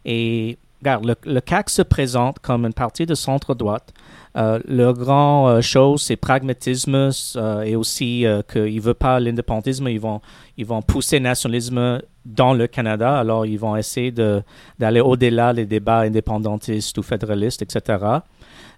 [0.07, 3.92] Et regarde, le, le CAC se présente comme une partie de centre-droite.
[3.92, 4.02] Euh,
[4.35, 9.88] le grand euh, chose, c'est pragmatisme euh, et aussi euh, qu'ils ne veulent pas l'indépendantisme.
[9.88, 10.21] Ils vont,
[10.57, 13.18] ils vont pousser le nationalisme dans le Canada.
[13.18, 18.05] Alors, ils vont essayer d'aller au-delà des débats indépendantistes ou fédéralistes, etc.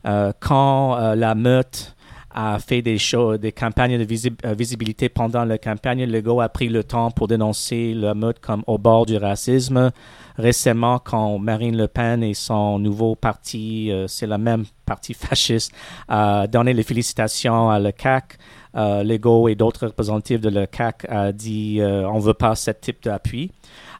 [0.07, 1.94] Euh, quand la meute
[2.35, 6.69] a fait des shows, des campagnes de visib visibilité pendant la campagne, Legault a pris
[6.69, 9.93] le temps pour dénoncer la meute comme au bord du racisme
[10.37, 15.73] récemment quand Marine Le Pen et son nouveau parti, euh, c'est le même parti fasciste,
[16.09, 18.39] a donné les félicitations à le CAC.
[18.77, 22.73] Euh, Lego et d'autres représentatifs de le CAC a dit euh, on veut pas ce
[22.73, 23.53] type d'appui.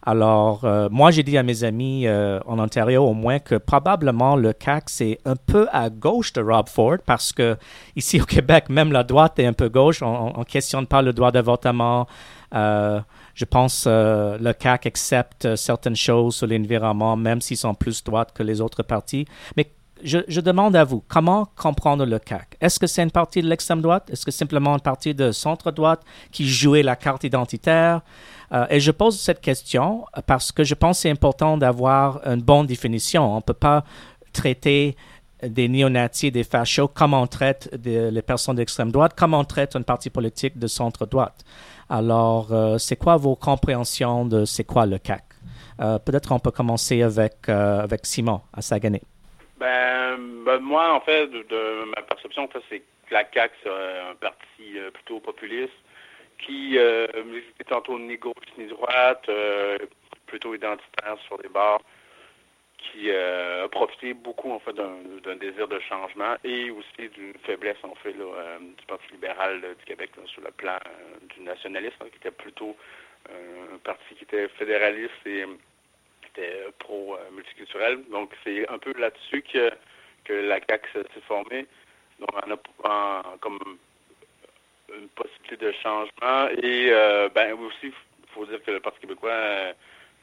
[0.07, 4.37] Alors, euh, moi, j'ai dit à mes amis euh, en Ontario au moins que probablement
[4.37, 7.57] le CAC, c'est un peu à gauche de Rob Ford parce que
[7.97, 10.03] ici au Québec, même la droite est un peu gauche.
[10.03, 12.07] On ne questionne pas le droit d'avortement.
[12.55, 13.01] Euh,
[13.35, 18.33] je pense euh, le CAC accepte certaines choses sur l'environnement, même s'ils sont plus droites
[18.35, 19.27] que les autres partis.
[19.57, 23.41] Mais je, je, demande à vous, comment comprendre le CAC Est-ce que c'est une partie
[23.41, 24.11] de l'extrême droite?
[24.11, 28.03] Est-ce que c'est simplement une partie de centre-droite qui jouait la carte identitaire?
[28.53, 32.43] Euh, Et je pose cette question parce que je pense que c'est important d'avoir une
[32.43, 33.33] bonne définition.
[33.33, 33.85] On ne peut pas
[34.33, 34.97] traiter
[35.43, 39.85] des néonazis, des fachos, comme on traite les personnes d'extrême droite, comme on traite une
[39.85, 41.45] parti politique de centre-droite.
[41.91, 45.25] Alors, euh, c'est quoi vos compréhensions de c'est quoi le CAC?
[45.81, 49.03] Euh, peut-être on peut commencer avec, avec Simon à Saguenay.
[49.59, 51.29] Ben, ben, moi, en fait,
[51.95, 55.73] ma perception, c'est que la CAC, c'est un parti plutôt populiste
[56.39, 57.07] qui euh,
[57.69, 59.29] tantôt ni gauche ni droite,
[60.27, 61.83] plutôt identitaire sur les bords
[62.93, 67.77] qui euh, a profité beaucoup en fait d'un désir de changement et aussi d'une faiblesse
[67.83, 72.17] en fait euh, du Parti libéral du Québec sur le plan euh, du nationalisme, qui
[72.17, 72.77] était plutôt
[73.31, 75.45] un parti qui était fédéraliste et
[76.21, 78.05] qui était pro-multiculturel.
[78.11, 79.71] Donc c'est un peu là-dessus que,
[80.25, 81.67] que la CAQ s'est formée.
[82.21, 83.79] Donc on a comme
[84.99, 86.91] une possibilité de changement et
[87.35, 87.93] ben aussi il
[88.33, 89.75] faut dire que le Parti québécois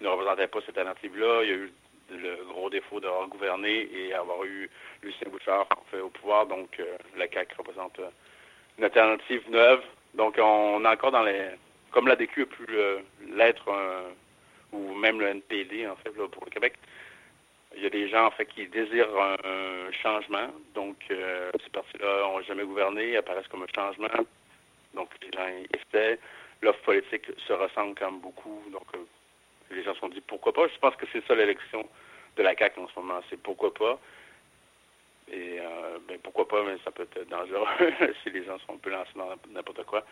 [0.02, 1.44] ne représentait pas cette alternative-là.
[1.44, 1.72] Il y a eu
[2.12, 4.70] le gros défaut d'avoir gouverné et avoir eu
[5.02, 6.46] Lucien Bouchard au pouvoir.
[6.46, 8.10] Donc, euh, la CAQ représente euh,
[8.78, 9.82] une alternative neuve.
[10.14, 11.52] Donc, on est encore dans les...
[11.92, 13.00] Comme la DQ a pu euh,
[13.36, 13.70] l'être,
[14.72, 16.74] ou même le NPD, en fait, pour le Québec,
[17.76, 20.48] il y a des gens, en fait, qui désirent un, changement.
[20.74, 24.08] Donc, ces partis-là n'ont jamais gouverné, apparaissent comme un changement.
[24.94, 26.20] Donc, les gens essaient.
[26.62, 28.62] L'offre politique se ressemble quand même beaucoup.
[28.72, 28.86] Donc,
[29.72, 30.68] les gens se sont dit pourquoi pas?
[30.68, 31.88] Je pense que c'est ça l'élection
[32.38, 34.00] de la CAQ en ce moment, c'est pourquoi pas?
[35.32, 37.66] Et euh, ben, pourquoi pas, mais ça peut être dangereux
[38.24, 40.04] si les gens sont un peu lancés dans n'importe quoi.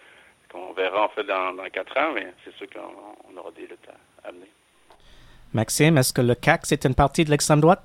[0.53, 3.87] On verra en fait dans, quatre ans, mais c'est sûr qu'on aura des luttes
[4.23, 4.49] à, amener.
[5.53, 7.83] Maxime, est-ce que le CAC, c'est une partie de l'extrême droite?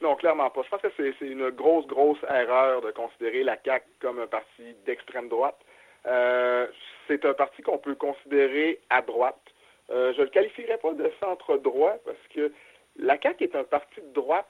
[0.00, 0.62] Non, clairement pas.
[0.62, 4.74] Je pense que c'est une grosse, grosse erreur de considérer la CAC comme un parti
[4.86, 5.58] d'extrême droite.
[6.06, 6.66] Euh,
[7.06, 9.40] c'est un parti qu'on peut considérer à droite.
[9.90, 12.52] Euh, je ne le qualifierais pas de centre droit parce que
[12.96, 14.46] la CAQ est un parti de droite,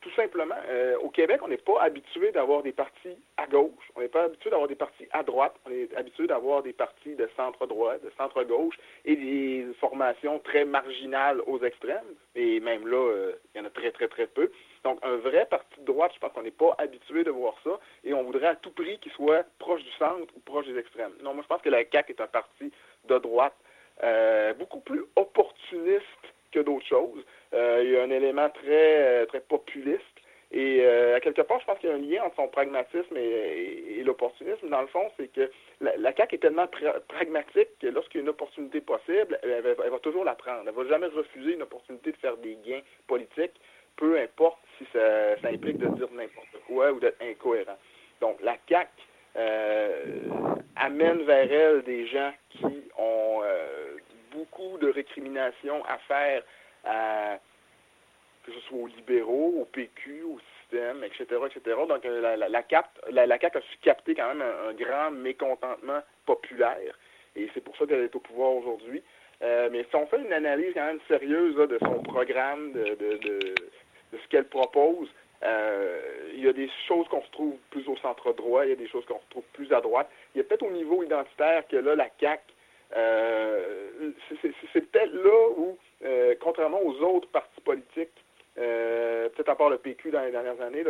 [0.00, 0.54] tout simplement.
[0.68, 4.24] Euh, au Québec, on n'est pas habitué d'avoir des partis à gauche, on n'est pas
[4.24, 7.98] habitué d'avoir des partis à droite, on est habitué d'avoir des partis de centre droit,
[7.98, 12.14] de centre gauche et des formations très marginales aux extrêmes.
[12.34, 14.50] Et même là, il y en a très, très, très peu.
[14.84, 17.78] Donc, un vrai parti de droite, je pense qu'on n'est pas habitué de voir ça
[18.04, 21.12] et on voudrait à tout prix qu'il soit proche du centre ou proche des extrêmes.
[21.22, 22.72] Non, moi, je pense que la CAQ est un parti
[23.04, 23.54] de droite
[24.02, 26.02] euh, beaucoup plus opportuniste
[26.50, 27.24] que d'autres choses.
[27.54, 30.02] Euh, il y a un élément très, euh, très populiste.
[30.54, 34.02] Et à quelque part, je pense qu'il y a un lien entre son pragmatisme et,
[34.04, 34.68] l'opportunisme.
[34.68, 36.66] Dans le fond, c'est que la, CAQ est tellement
[37.08, 40.58] pragmatique que lorsqu'il y a une opportunité possible, elle, va toujours la prendre.
[40.66, 43.58] Elle ne va jamais refuser une opportunité de faire des gains politiques,
[43.96, 44.58] peu importe
[44.92, 47.78] ça, ça implique de dire n'importe quoi ou d'être incohérent.
[48.20, 48.88] Donc, la CAQ
[50.76, 53.42] amène vers elle des gens qui ont
[54.32, 56.42] beaucoup de récriminations à faire
[56.84, 57.38] à,
[58.44, 61.76] que ce soit aux libéraux, au PQ, au système, etc., etc.
[61.88, 66.98] Donc, euh, la, la, la, CAQ a su capter quand même un, grand mécontentement populaire.
[67.36, 69.02] Et c'est pour ça qu'elle est au pouvoir aujourd'hui.
[69.42, 73.16] Euh, mais si on fait une analyse quand même sérieuse de son programme, de, de,
[73.18, 73.54] de,
[74.12, 75.08] ce qu'elle propose,
[75.42, 78.76] euh, il y a des choses qu'on retrouve plus au centre droit, il y a
[78.76, 80.08] des choses qu'on retrouve plus à droite.
[80.34, 82.42] Il y a peut-être au niveau identitaire que là, la CAQ
[82.96, 84.10] euh,
[84.42, 88.10] c'est peut-être là où, euh, contrairement aux autres partis politiques,
[88.58, 90.84] euh, peut-être à part le PQ dans les dernières années,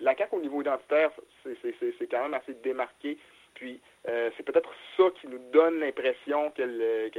[0.00, 1.10] la, CAQ au niveau identitaire,
[1.42, 3.18] c'est quand même assez démarqué.
[3.54, 7.10] Puis c'est peut-être ça qui nous donne l'impression qu'elle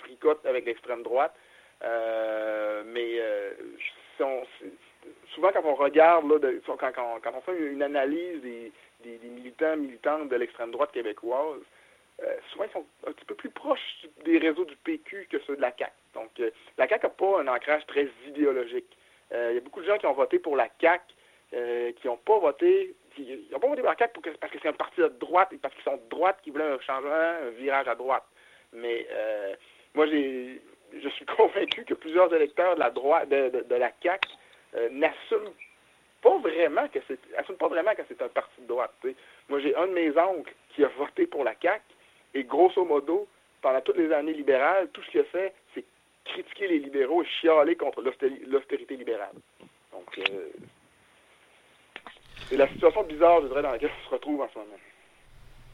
[0.00, 1.34] fricote avec l'extrême droite.
[1.82, 3.20] mais
[5.34, 6.24] souvent quand on regarde,
[6.66, 8.72] quand, on fait une analyse des,
[9.04, 11.60] des militants militantes de l'extrême droite québécoise,
[12.22, 15.56] euh, souvent ils sont un petit peu plus proches des réseaux du PQ que ceux
[15.56, 15.92] de la CAQ.
[16.14, 18.96] Donc, euh, la CAQ n'a pas un ancrage très idéologique.
[19.32, 21.14] Euh, il y a beaucoup de gens qui ont voté pour la CAQ,
[21.50, 24.72] qui n'ont pas voté qui n'ont pas voté pour la CAQ parce que c'est un
[24.72, 27.88] parti de droite et parce qu'ils sont de droite qui voulaient un changement, un virage
[27.88, 28.24] à droite.
[28.72, 29.06] Mais
[29.94, 30.60] moi, j'ai,
[31.02, 34.28] je suis convaincu que plusieurs électeurs de la droite, de, la CAQ
[34.92, 35.52] n'assument
[36.22, 37.18] pas vraiment que c'est,
[37.58, 38.92] pas vraiment que c'est un parti de droite.
[39.48, 41.82] Moi, j'ai un de mes oncles qui a voté pour la CAQ
[42.34, 43.26] et grosso modo,
[43.62, 45.84] pendant toutes les années libérales, tout ce qu'il a fait, c'est
[46.24, 49.34] critiquer les libéraux et chialer contre l'austérité libérale.
[49.92, 50.48] Donc, euh,
[52.48, 54.76] c'est la situation bizarre, je dirais, dans laquelle on se retrouve en ce moment.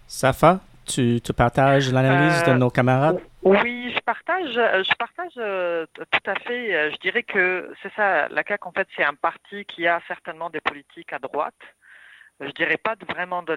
[0.07, 3.21] Safa, tu, tu partages l'analyse de euh, nos camarades?
[3.43, 6.93] Oui, partage, je partage euh, tout à fait.
[6.93, 10.51] Je dirais que c'est ça, la CAQ, en fait, c'est un parti qui a certainement
[10.51, 11.55] des politiques à droite,
[12.41, 13.57] je dirais pas vraiment de,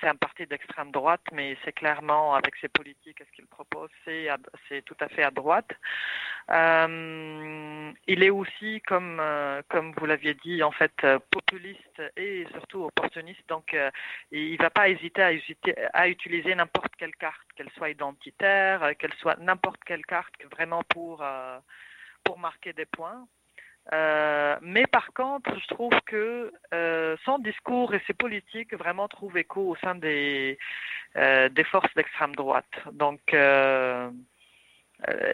[0.00, 4.82] c'est un parti d'extrême droite, mais c'est clairement avec ses politiques, ce qu'il propose, c'est
[4.86, 5.70] tout à fait à droite.
[6.50, 12.84] Euh, il est aussi comme euh, comme vous l'aviez dit en fait populiste et surtout
[12.84, 13.90] opportuniste, donc euh,
[14.30, 15.30] il va pas hésiter à,
[15.92, 21.22] à utiliser n'importe quelle carte, qu'elle soit identitaire, qu'elle soit n'importe quelle carte, vraiment pour
[22.24, 23.26] pour marquer des points.
[23.92, 29.38] Euh, mais par contre, je trouve que euh, son discours et ses politiques vraiment trouvent
[29.38, 30.58] écho au sein des,
[31.16, 32.66] euh, des forces d'extrême droite.
[32.92, 33.20] Donc,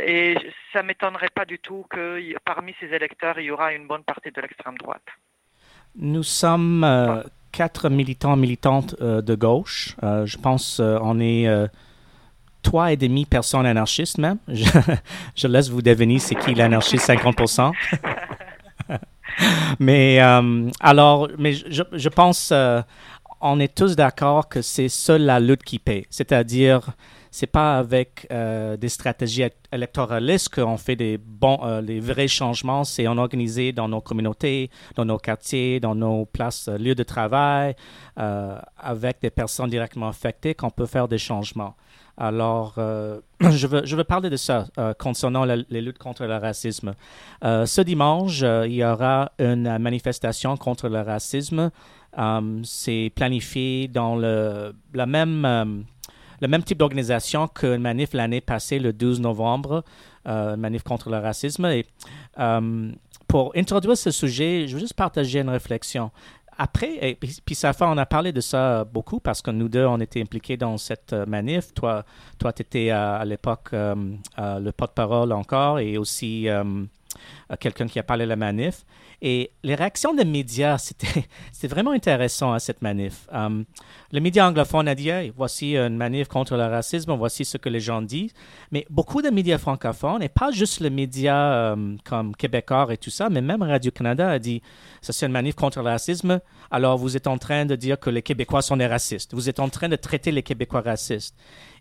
[0.00, 0.36] et
[0.72, 4.30] ça m'étonnerait pas du tout que parmi ses électeurs, il y aura une bonne partie
[4.30, 5.06] de l'extrême droite.
[5.96, 9.96] Nous sommes quatre militants militantes de gauche.
[10.02, 11.48] je pense on est
[12.62, 14.38] trois et demi personnes anarchistes même.
[14.48, 14.66] Je,
[15.34, 17.72] je laisse vous deviner c'est qui l'anarchiste 50%.
[19.80, 22.82] mais euh, alors, mais je, je pense, euh,
[23.40, 26.06] on est tous d'accord que c'est seule la lutte qui paie.
[26.10, 26.90] C'est-à-dire,
[27.30, 32.84] c'est pas avec euh, des stratégies électoralistes qu'on fait des bons, les vrais changements.
[32.84, 37.74] C'est en organisé dans nos communautés, dans nos quartiers, dans nos places, lieux de travail,
[38.16, 41.74] avec des personnes directement affectées qu'on peut faire des changements.
[42.16, 46.94] Alors, euh, je, veux, parler de ça euh, concernant les luttes contre le racisme.
[47.44, 51.70] Euh, ce dimanche, il y aura une manifestation contre le racisme.
[52.62, 55.84] C'est planifié dans le, même,
[56.64, 59.82] type d'organisation qu'une manif l'année passée, le 12 novembre,
[60.24, 61.66] manif contre le racisme.
[61.66, 61.86] Et
[63.26, 66.12] pour introduire ce sujet, je veux juste partager une réflexion
[66.58, 69.84] après, et puis, ça fait, on a parlé de ça beaucoup parce que nous deux,
[69.84, 71.74] on était impliqués dans cette euh, manif.
[71.74, 72.04] Toi,
[72.38, 73.94] toi, étais à, l'époque euh,
[74.36, 76.84] le porte-parole encore et aussi euh,
[77.60, 78.84] quelqu'un qui a parlé de la manif.
[79.26, 81.24] Et les réactions des médias, c'était,
[81.66, 83.26] vraiment intéressant à cette manif.
[83.32, 83.64] Um,
[84.12, 87.80] le média anglophone a dit voici une manif contre le racisme, voici ce que les
[87.80, 88.34] gens disent.
[88.70, 93.08] Mais beaucoup de médias francophones, et pas juste les médias um, comme Québécois et tout
[93.08, 94.60] ça, mais même Radio-Canada a dit
[95.00, 96.38] ça c'est une manif contre le racisme,
[96.70, 99.32] alors vous êtes en train de dire que les Québécois sont des racistes.
[99.32, 101.34] Vous êtes en train de traiter les Québécois racistes.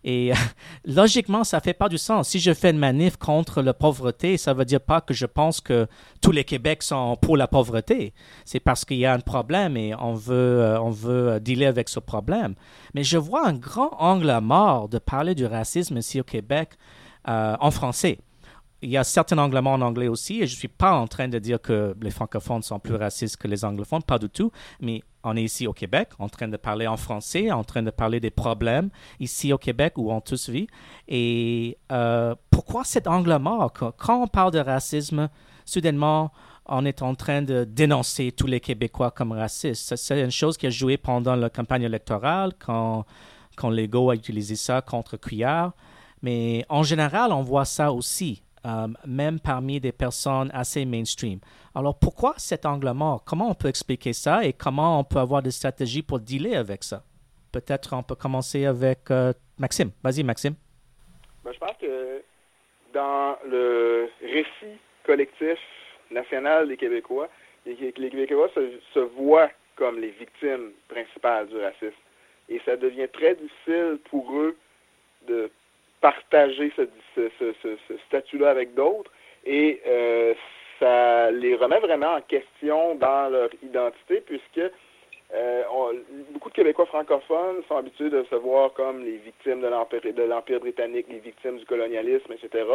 [0.03, 0.32] Et
[0.86, 2.29] logiquement, ça fait pas du sens.
[2.29, 5.62] Si je fais une manif contre la pauvreté, ça veut dire pas que je pense
[5.62, 5.88] que
[6.21, 8.13] tous les Québec sont pour la pauvreté.
[8.46, 11.89] C'est parce qu'il y a un problème et on veut, euh, on veut dealer avec
[11.89, 12.56] ce problème.
[12.93, 16.72] Mais je vois un grand angle mort de parler du racisme ici au Québec
[17.28, 18.19] euh, en français
[18.84, 21.30] il y a certains anglais en anglais aussi, et je ne suis pas en train
[21.30, 25.02] de dire que les francophones sont plus racistes que les anglophones, pas du tout, mais
[25.24, 28.19] on est ici au Québec, en train de parler en français, en train de parler
[28.19, 28.89] des problèmes
[29.22, 30.67] ici au Québec où on tous vit.
[31.08, 33.72] Et euh, pourquoi cet angle mort?
[33.72, 35.30] Quand on parle de racisme,
[35.63, 36.32] soudainement,
[36.65, 39.95] on est en train de dénoncer tous les Québécois comme racistes.
[39.95, 43.06] C'est une chose qui a joué pendant la campagne électorale, quand,
[43.56, 45.73] quand Legault a utilisé ça contre Couillard.
[46.21, 51.39] Mais en général, on voit ça aussi euh, même parmi des personnes assez mainstream.
[51.76, 53.23] Alors pourquoi cet angle mort?
[53.26, 56.84] Comment on peut expliquer ça et comment on peut avoir des stratégies pour dealer avec
[56.84, 57.04] ça?
[57.52, 59.91] Peut-être on peut commencer avec euh, Maxime.
[60.02, 60.56] Vas-y, Maxime.
[61.43, 62.23] Ben, je pense que
[62.93, 65.60] dans le récit collectif
[66.13, 67.30] national des Québécois,
[67.65, 68.62] les, Québécois se,
[68.93, 71.93] se, voient comme les victimes principales du racisme.
[72.49, 74.56] Et ça devient très difficile pour eux
[75.28, 75.49] de
[76.02, 76.88] partager ce,
[78.08, 79.10] statut-là avec d'autres
[79.45, 80.34] et euh,
[80.80, 84.62] ça les remet vraiment en question dans leur identité puisque
[85.36, 85.63] euh,
[86.32, 91.08] beaucoup de Québécois francophones sont habitués de se voir comme les victimes de l'Empire britannique,
[91.10, 92.65] les victimes du colonialisme, etc.,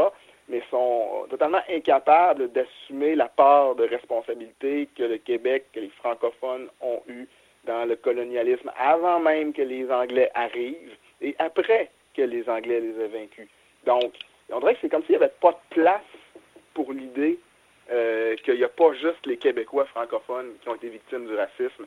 [0.48, 6.68] mais sont totalement incapables d'assumer la part de responsabilité que le Québec, que les francophones
[6.80, 7.28] ont eue
[7.64, 13.04] dans le colonialisme avant même que les Anglais arrivent et après que les Anglais les
[13.04, 13.48] aient vaincus.
[13.84, 14.14] Donc,
[14.50, 16.02] on dirait que c'est comme s'il n'y avait pas de place
[16.74, 17.38] pour l'idée
[17.90, 21.86] euh, qu'il n'y a pas juste les Québécois francophones qui ont été victimes du racisme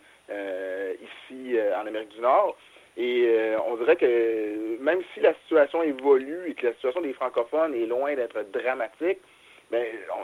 [1.02, 2.58] ici euh, en Amérique du Nord.
[2.98, 7.74] Et on dirait que même si la situation évolue et que la situation des francophones
[7.74, 9.20] est loin d'être dramatique,
[9.72, 10.20] mais ben,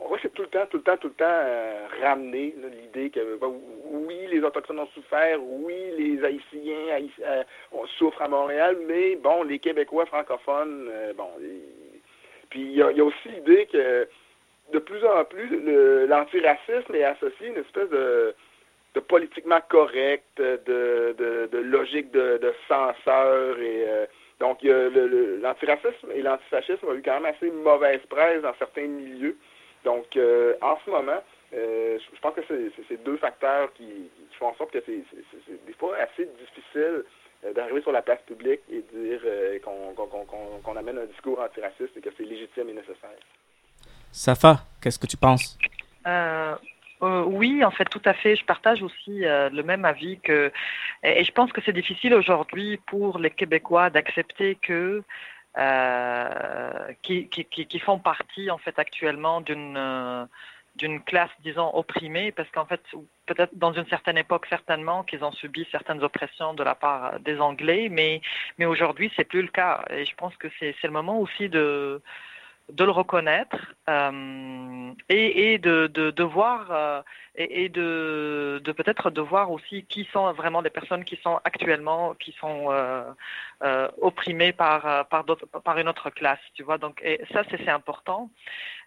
[0.00, 2.54] on voit que c'est tout le temps, tout le temps, tout le temps euh, ramener
[2.80, 3.52] l'idée que ben,
[3.84, 7.42] oui, les Autochtones ont souffert, oui, les Haïtiens euh,
[7.98, 11.28] souffrent à Montréal, mais bon, les Québécois francophones, euh, bon.
[12.50, 14.08] Puis il y, a, aussi l'idée que
[14.72, 15.48] de plus en plus,
[16.06, 18.34] l'antiracisme est associé à une espèce de,
[18.94, 21.14] de politiquement correct, de,
[21.50, 23.86] de, logique de, censeur et
[24.40, 29.36] donc l'antiracisme et l'antifascisme ont eu quand même assez mauvaise presse dans certains milieux.
[29.84, 31.22] Donc, euh, en ce moment,
[31.54, 35.02] euh, je pense que c'est ces deux facteurs qui, font en sorte que c'est
[35.66, 37.04] des fois assez difficile
[37.54, 39.20] d'arriver sur la place publique et dire
[39.62, 43.18] qu'on amène un discours antiraciste et que c'est légitime et nécessaire.
[44.12, 45.58] Safa, qu'est-ce que tu penses?
[46.06, 46.54] Euh,
[47.00, 48.36] oui, en fait, tout à fait.
[48.36, 50.52] Je partage aussi euh, le même avis que,
[51.02, 55.02] et, je pense que c'est difficile aujourd'hui pour les Québécois d'accepter que
[55.58, 60.24] euh, qui, font partie en fait actuellement d'une euh,
[60.76, 62.80] d'une classe, disons, opprimée, parce qu'en fait,
[63.26, 67.40] peut-être dans une certaine époque, certainement, qu'ils ont subi certaines oppressions de la part des
[67.40, 68.20] Anglais, mais,
[68.58, 69.84] mais aujourd'hui, c'est plus le cas.
[69.90, 72.00] Et je pense que c'est le moment aussi de,
[72.70, 77.02] de le reconnaître euh, et, de, de, voir euh,
[77.34, 82.14] et, de, de peut-être de voir aussi qui sont vraiment les personnes qui sont actuellement
[82.14, 86.78] qui sont euh, opprimées par par, une autre classe tu vois.
[86.78, 88.30] Donc et ça c'est important.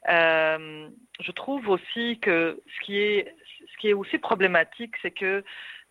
[0.07, 3.34] Je trouve aussi que ce qui est
[3.71, 5.43] ce qui est aussi problématique c'est que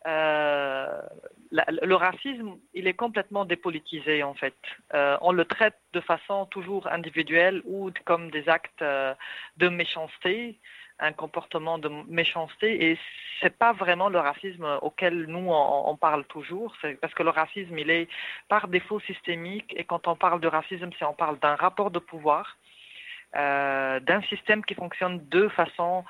[0.06, 1.02] euh,
[1.50, 4.54] le racisme, il est complètement dépolitisé en fait.
[4.94, 9.14] Euh, on le traite de façon toujours individuelle ou comme des actes euh,
[9.58, 10.58] de méchanceté,
[11.00, 12.98] un comportement de méchanceté, et
[13.40, 16.76] c'est pas vraiment le racisme auquel nous on, on parle toujours.
[17.00, 18.08] Parce que le racisme, il est
[18.48, 21.98] par défaut systémique, et quand on parle de racisme, c'est on parle d'un rapport de
[21.98, 22.56] pouvoir.
[23.32, 26.04] D'un système qui fonctionne de façon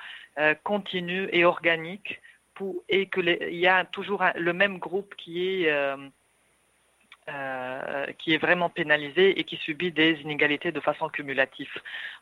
[0.63, 2.19] continue et organique
[2.89, 5.71] et que il y a toujours le même groupe qui est
[7.29, 11.71] euh, qui est vraiment pénalisé et qui subit des inégalités de façon cumulative.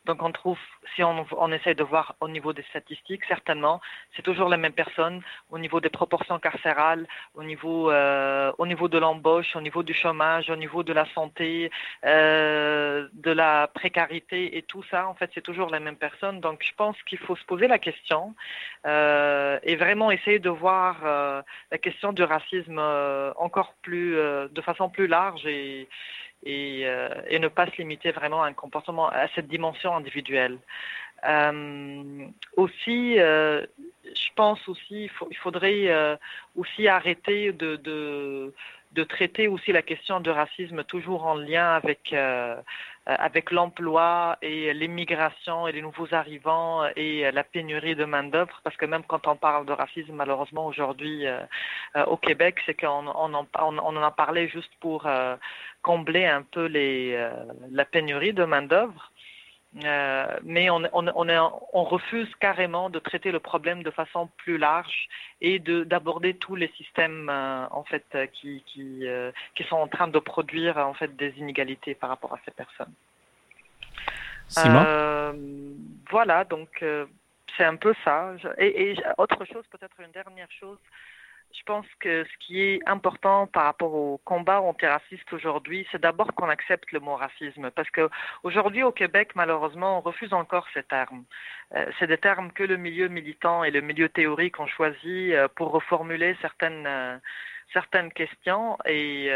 [0.04, 0.58] Donc on trouve,
[0.94, 3.80] si on, on essaie de voir au niveau des statistiques, certainement,
[4.14, 8.88] c'est toujours les mêmes personnes au niveau des proportions carcérales, au niveau, euh, au niveau
[8.88, 11.70] de l'embauche, au niveau du chômage, au niveau de la santé,
[12.04, 16.40] euh, de la précarité et tout ça, en fait, c'est toujours les mêmes personnes.
[16.40, 18.34] Donc je pense qu'il faut se poser la question
[18.84, 20.96] et vraiment essayer de voir
[21.70, 22.78] la question du racisme
[23.36, 25.88] encore plus, de façon plus large et,
[26.46, 30.58] euh, et, ne pas se limiter vraiment à un comportement, à cette dimension individuelle.
[31.28, 32.26] Euh,
[32.56, 33.66] aussi, euh,
[34.04, 36.18] je pense aussi, il, faudrait
[36.56, 38.52] aussi arrêter de,
[38.92, 42.56] de, traiter aussi la question de racisme toujours en lien avec euh,
[43.06, 48.76] avec l'emploi et l'immigration et les nouveaux arrivants et la pénurie de main d'œuvre, parce
[48.76, 51.40] que même quand on parle de racisme, malheureusement aujourd'hui euh,
[52.06, 55.08] au Québec, c'est qu'on on en, on, en a parlé juste pour
[55.82, 57.30] combler un peu les,
[57.70, 59.10] la pénurie de main d'œuvre.
[59.84, 64.28] Euh, mais on, on, on, est, on, refuse carrément de traiter le problème de façon
[64.38, 65.08] plus large
[65.40, 70.08] et d'aborder tous les systèmes euh, en fait qui, qui, euh, qui, sont en train
[70.08, 72.92] de produire en fait des inégalités par rapport à ces personnes.
[74.48, 74.84] Simon?
[76.10, 76.84] Voilà, donc
[77.56, 78.34] c'est un peu ça.
[78.58, 80.78] Et, et autre chose, peut-être une dernière chose,
[81.52, 86.34] je pense que ce qui est important par rapport au combat antiraciste aujourd'hui, c'est d'abord
[86.34, 87.70] qu'on accepte le mot racisme.
[87.70, 88.08] Parce que
[88.42, 91.24] aujourd'hui au Québec, malheureusement, on refuse encore ces termes.
[91.74, 95.48] Euh, c'est des termes que le milieu militant et le milieu théorique ont choisi euh,
[95.48, 97.18] pour reformuler certaines, euh,
[97.72, 99.30] certaines questions et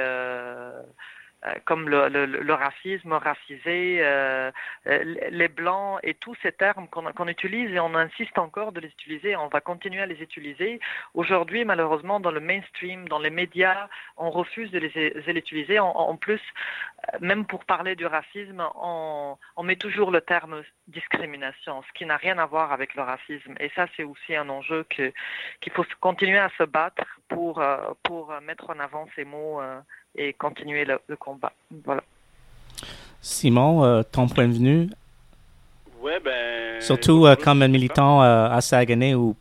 [1.64, 4.50] comme le, racisme, racisé, euh,
[4.86, 8.80] euh, les blancs et tous ces termes qu'on qu utilise et on insiste encore de
[8.80, 10.80] les utiliser, on va continuer à les utiliser.
[11.12, 15.78] Aujourd'hui, malheureusement, dans le mainstream, dans les médias, on refuse de les, utiliser.
[15.78, 16.40] En, plus,
[17.20, 22.38] même pour parler du racisme, on, met toujours le terme discrimination, ce qui n'a rien
[22.38, 23.54] à voir avec le racisme.
[23.60, 25.12] Et ça, c'est aussi un enjeu qu'il
[25.60, 27.62] qu faut continuer à se battre pour
[28.42, 29.60] mettre en avant ces mots
[30.16, 31.52] et continuer le, le combat.
[31.84, 32.02] Voilà.
[33.20, 34.88] Simon, euh, ton point de vue?
[36.00, 36.80] Ouais, ben.
[36.80, 39.34] Surtout euh, comme un militant euh, à Saguenay où,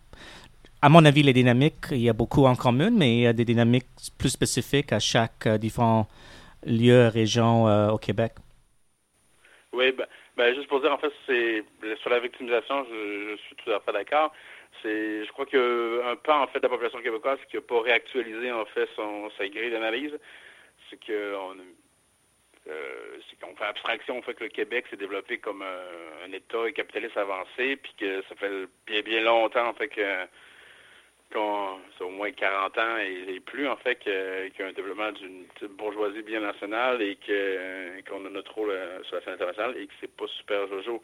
[0.82, 3.34] à mon avis, les dynamiques, il y a beaucoup en commun, mais il y a
[3.34, 6.08] des dynamiques plus spécifiques à chaque euh, différent
[6.66, 8.34] lieu, région euh, au Québec.
[9.74, 10.06] Oui, ben,
[10.38, 11.64] ben, juste pour dire, en fait, c'est
[12.02, 14.32] sur la victimisation, je, je suis tout à fait d'accord.
[14.82, 18.52] C'est, je crois qu'un pan en fait de la population québécoise qui n'a pas réactualisé
[18.52, 20.12] en fait son sa grille d'analyse,
[21.10, 21.54] euh,
[23.30, 27.18] c'est qu'on fait abstraction au fait que le Québec s'est développé comme un, État capitaliste
[27.18, 30.28] avancé, puis que ça fait bien bien longtemps en fait que
[31.98, 35.46] c'est au moins 40 ans et, plus en fait qu'il y a un développement d'une
[35.78, 37.18] bourgeoisie bien nationale et
[38.08, 38.74] qu'on a notre rôle
[39.04, 41.02] sur la scène internationale et que c'est pas super jojo.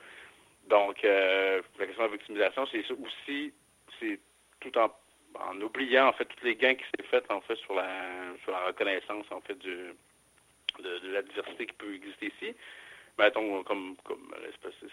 [0.69, 3.51] Donc euh, la question de la victimisation, c'est aussi
[3.99, 4.19] c'est
[4.59, 4.91] tout en
[5.35, 7.87] en oubliant en fait tous les gains qui s'est fait en fait sur la
[8.43, 9.93] sur la reconnaissance en fait du
[10.79, 12.55] de, de la diversité qui peut exister ici.
[13.17, 14.33] Mettons comme comme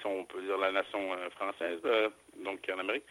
[0.05, 2.09] on peut dire la nation française, euh,
[2.45, 3.05] donc en Amérique.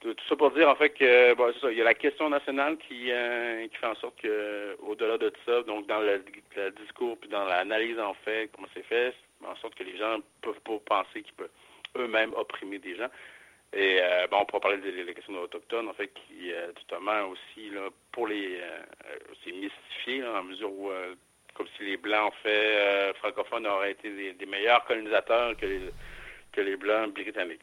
[0.00, 2.78] tout ça pour dire en fait que bon, ça, il y a la question nationale
[2.78, 6.24] qui, euh, qui fait en sorte que au-delà de tout ça, donc dans le,
[6.56, 10.18] le discours puis dans l'analyse en fait, comment c'est fait, en sorte que les gens
[10.42, 11.50] peuvent pas penser qu'ils peuvent
[11.96, 13.10] eux-mêmes opprimer des gens.
[13.72, 17.70] Et euh, bon, on pourra parler des, questions autochtones, en fait, qui euh, totalement aussi
[17.70, 18.82] là, pour les euh,
[20.04, 21.14] c'est en mesure où euh,
[21.54, 25.80] comme si les blancs en fait euh, francophones auraient été des, meilleurs colonisateurs que les
[26.52, 27.60] que les blancs britanniques.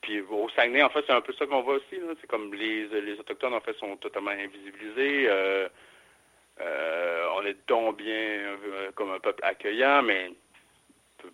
[0.00, 1.98] Puis au Saguenay, en fait, c'est un peu ça qu'on voit aussi.
[2.20, 5.28] C'est comme les, les Autochtones, en fait, sont totalement invisibilisés.
[6.60, 8.56] On est donc bien
[8.94, 10.30] comme un peuple accueillant, mais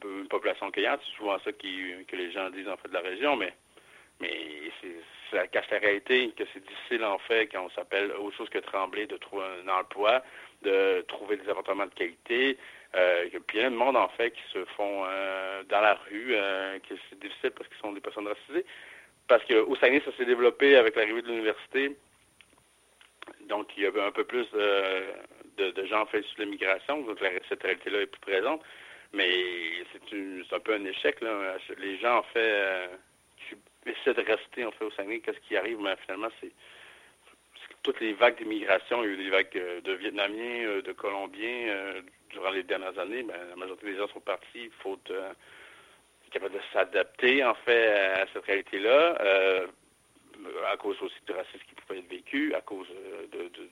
[0.05, 3.01] une population accueillante, c'est souvent ça qui, que les gens disent en fait de la
[3.01, 3.53] région, mais
[4.21, 4.31] mais
[5.33, 8.59] la cache la réalité que c'est difficile en fait quand on s'appelle autre chose que
[8.59, 10.23] Tremblay de trouver un emploi,
[10.63, 12.59] de trouver des appartements de qualité.
[12.97, 15.95] Euh, il y a plein de monde en fait qui se font euh, dans la
[15.95, 18.67] rue, euh, que c'est difficile parce qu'ils sont des personnes racisées.
[19.29, 21.97] Parce qu'au Saguenay, ça s'est développé avec l'arrivée de l'université.
[23.49, 25.13] Donc, il y avait un peu plus euh,
[25.57, 27.19] de, gens en fait sur l'immigration, donc
[27.49, 28.63] cette réalité-là est plus présente.
[29.13, 29.31] Mais
[29.93, 31.21] c'est un peu un échec.
[31.21, 31.57] Là.
[31.79, 32.87] Les gens, en fait, euh,
[33.87, 35.81] essaient de rester en fait au Saguenay, qu'est-ce qui arrive?
[35.81, 36.53] Mais finalement, c'est
[37.83, 40.93] toutes les vagues d'immigration, il y a eu des vagues euh, de Vietnamiens, euh, de
[40.93, 43.23] Colombiens euh, durant les dernières années.
[43.23, 45.33] Ben, la majorité des gens sont partis, faute euh,
[46.31, 49.67] capable de s'adapter en fait à cette réalité-là, euh,
[50.71, 53.63] à cause aussi du racisme qui pouvait être vécu, à cause euh, de, de,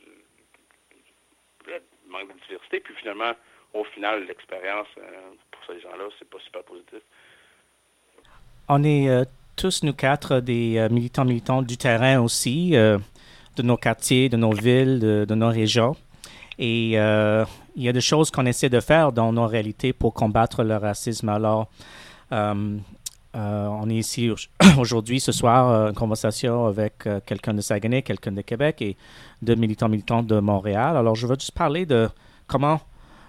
[1.67, 2.81] de- manque de diversité.
[2.81, 3.33] Puis finalement,
[3.75, 5.03] au final, l'expérience euh,
[5.51, 7.01] pour ces gens-là, c'est pas super positif.
[8.69, 9.25] On est euh,
[9.57, 14.53] tous, nous quatre, des euh, militants militants du terrain aussi, de nos quartiers, de nos
[14.53, 15.97] villes, de, nos régions.
[16.59, 20.65] Et il y a des choses qu'on essaie de faire dans nos réalités pour combattre
[20.65, 21.29] le racisme.
[21.29, 21.69] Alors,
[22.31, 24.37] on est ici au-
[24.81, 28.97] aujourd'hui, ce soir, en conversation avec quelqu'un de Saguenay, quelqu'un de Québec et
[29.43, 30.97] deux militants militants de Montréal.
[30.97, 32.09] Alors, je veux juste parler de
[32.49, 32.81] comment,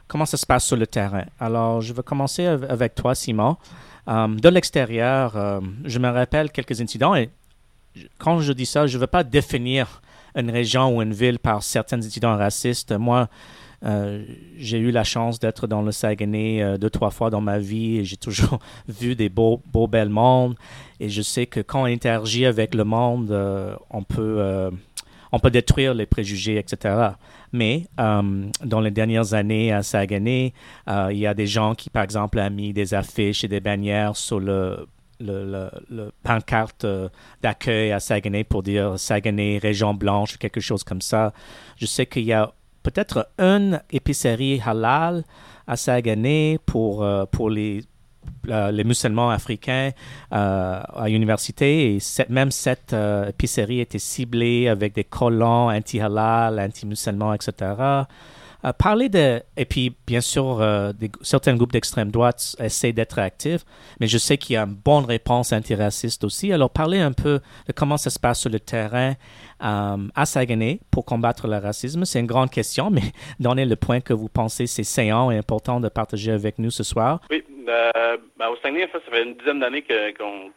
[0.09, 1.23] comment ça se passe sur le terrain.
[1.39, 3.55] Alors, je vais commencer av- avec toi, Simon.
[4.09, 7.29] Euh, de l'extérieur, euh, je me rappelle quelques incidents et
[8.17, 10.01] quand je dis ça, je ne veux pas définir
[10.35, 12.91] une région ou une ville par certains incidents racistes.
[12.91, 13.27] Moi,
[13.85, 14.23] euh,
[14.57, 18.03] j'ai eu la chance d'être dans le Saguenay deux, trois fois dans ma vie et
[18.03, 20.55] j'ai toujours vu des beaux, beaux, belles mondes.
[20.99, 23.31] Et je sais que quand on interagit avec le monde,
[23.89, 24.69] on peut,
[25.31, 27.11] on peut détruire les préjugés, etc.
[27.51, 30.53] Mais euh, dans les dernières années à Saguenay,
[30.87, 33.59] euh, il y a des gens qui, par exemple, ont mis des affiches et des
[33.59, 34.87] bannières sur le,
[35.19, 37.09] le, le, pancarte euh,
[37.41, 41.33] d'accueil à Saguenay pour dire Saguenay, région blanche quelque chose comme ça.
[41.77, 42.51] Je sais qu'il y a
[42.83, 45.23] peut-être une épicerie halal
[45.67, 47.83] à Saguenay pour, pour les,
[48.45, 49.91] les musulmans africains
[50.33, 51.95] euh, à l'université.
[51.95, 51.99] Et
[52.29, 58.05] même cette euh, épicerie était ciblée avec des collants anti-halal, anti-musulmans, etc.
[58.65, 59.41] Euh, parler de...
[59.55, 63.63] Et puis, bien sûr, euh, certains groupes d'extrême droite essaient d'être actifs,
[64.01, 66.51] mais je sais qu'il y a une bonne réponse antiraciste aussi.
[66.51, 69.13] Alors, parler un peu de comment ça se passe sur le terrain
[69.61, 72.05] à Saguenay pour combattre le racisme.
[72.05, 73.03] C'est une grande question, mais
[73.39, 76.83] donnez le point que vous pensez c'est saillant et important de partager avec nous ce
[76.83, 77.19] soir.
[77.29, 80.51] Oui, euh, ben, au Saguenay, en fait, ça fait une dizaine d'années qu'on,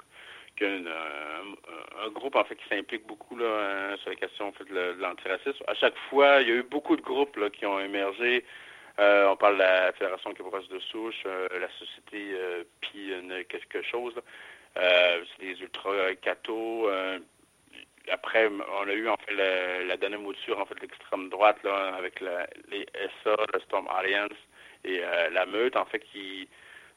[0.63, 4.53] une, euh, un groupe en fait qui s'implique beaucoup là, euh, sur la question en
[4.53, 5.65] fait, de, l'antiracisme.
[5.67, 8.45] À chaque fois, il y a eu beaucoup de groupes là, qui ont émergé.
[8.99, 12.65] On parle de la Fédération québécoise de souche, la société euh,
[13.49, 14.15] quelque chose.
[14.75, 16.89] c'est des ultra cathos.
[16.89, 17.19] euh,
[18.11, 21.95] après, on a eu en fait la, dernière mouture en fait de l'extrême droite là,
[21.97, 22.87] avec les
[23.25, 24.39] SA, le Storm Alliance
[24.85, 25.01] et
[25.33, 26.49] la Meute en fait qui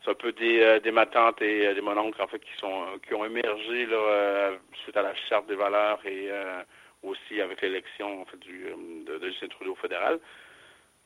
[0.05, 2.85] c'est un peu des, euh, des matantes et euh, des mononcles en fait qui sont
[3.05, 6.61] qui ont émergé là, euh, suite à la charte des valeurs et euh,
[7.03, 8.75] aussi avec l'élection en fait du euh,
[9.05, 10.19] de, de Justin Trudeau fédéral.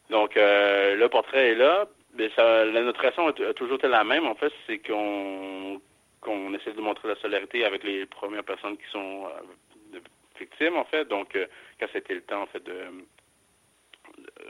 [0.10, 4.26] Donc euh, le portrait est là, mais ça, la, notre a, toujours été la même
[4.26, 5.82] en fait, c'est qu'on
[6.22, 10.00] qu'on essaie de montrer la solidarité avec les premières personnes qui sont euh,
[10.39, 11.06] victimes en fait.
[11.06, 11.45] Donc euh,
[11.80, 13.06] quand c'était le temps en fait de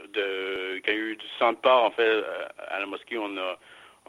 [0.08, 3.18] de qu'il y a eu du sang de part en fait euh, à la mosquée,
[3.18, 3.58] on a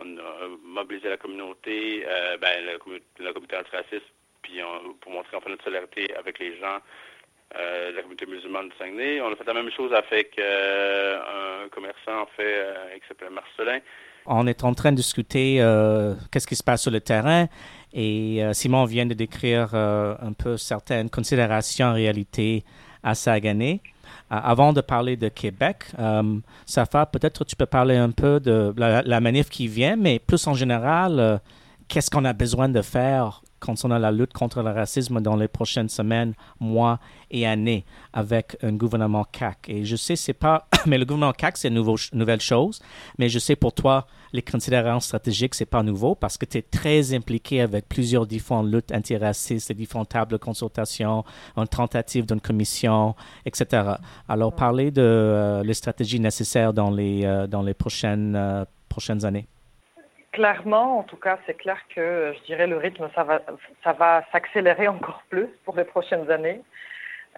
[0.02, 4.06] on a mobilisé la communauté, euh, ben, la, commu- la communauté antiraciste,
[4.42, 6.80] puis on- pour montrer notre solidarité avec les gens
[7.56, 9.20] euh, de la communauté musulmane du Saguenay.
[9.22, 13.80] On a fait la même chose avec euh, un commerçant en fait qui s'appelle Marcelin.
[14.26, 15.56] On est en train de discuter
[16.32, 17.48] qu'est-ce qui se passe sur le terrain
[17.92, 22.64] et Simon vient de décrire un peu certaines considérations en réalité
[23.04, 23.82] à Saguenay.
[24.32, 28.74] Euh, avant de parler de Québec, euh, Safa, peut-être tu peux parler un peu de
[28.78, 31.38] la, manif qui vient, mais plus en général, euh,
[31.88, 35.88] qu'est-ce qu'on a besoin de faire concernant la lutte contre le racisme dans les prochaines
[35.88, 37.00] semaines, mois
[37.30, 39.70] et années avec un gouvernement CAC.
[39.70, 42.82] Et je sais, c'est pas, mais le gouvernement CAC, c'est une nouvelle chose,
[43.18, 46.62] mais je sais pour toi, les considérations stratégiques, c'est pas nouveau parce que tu es
[46.62, 51.24] très impliqué avec plusieurs différentes luttes antiracistes, différentes tables de consultation,
[51.56, 53.94] une tentative d'une commission, etc.
[54.28, 59.26] Alors, parlez de euh, les stratégies nécessaires dans les, euh, dans les prochaines, euh, prochaines
[59.26, 59.48] années.
[60.32, 63.42] Clairement, en tout cas, c'est clair que je dirais le rythme, ça va,
[63.84, 66.62] ça va s'accélérer encore plus pour les prochaines années.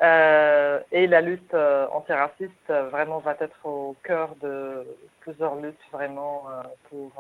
[0.02, 4.88] Euh, et la lutte euh, antiraciste euh, vraiment va être au cœur de
[5.20, 6.46] plusieurs luttes vraiment
[6.90, 7.12] pour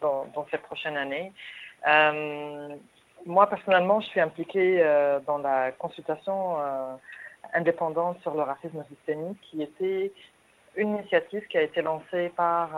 [0.00, 1.32] dans, dans, ces prochaines années.
[3.26, 4.82] moi personnellement, je suis impliquée
[5.26, 6.56] dans la consultation
[7.52, 10.12] indépendante sur le racisme systémique, qui était
[10.78, 12.70] une initiative qui a été lancée par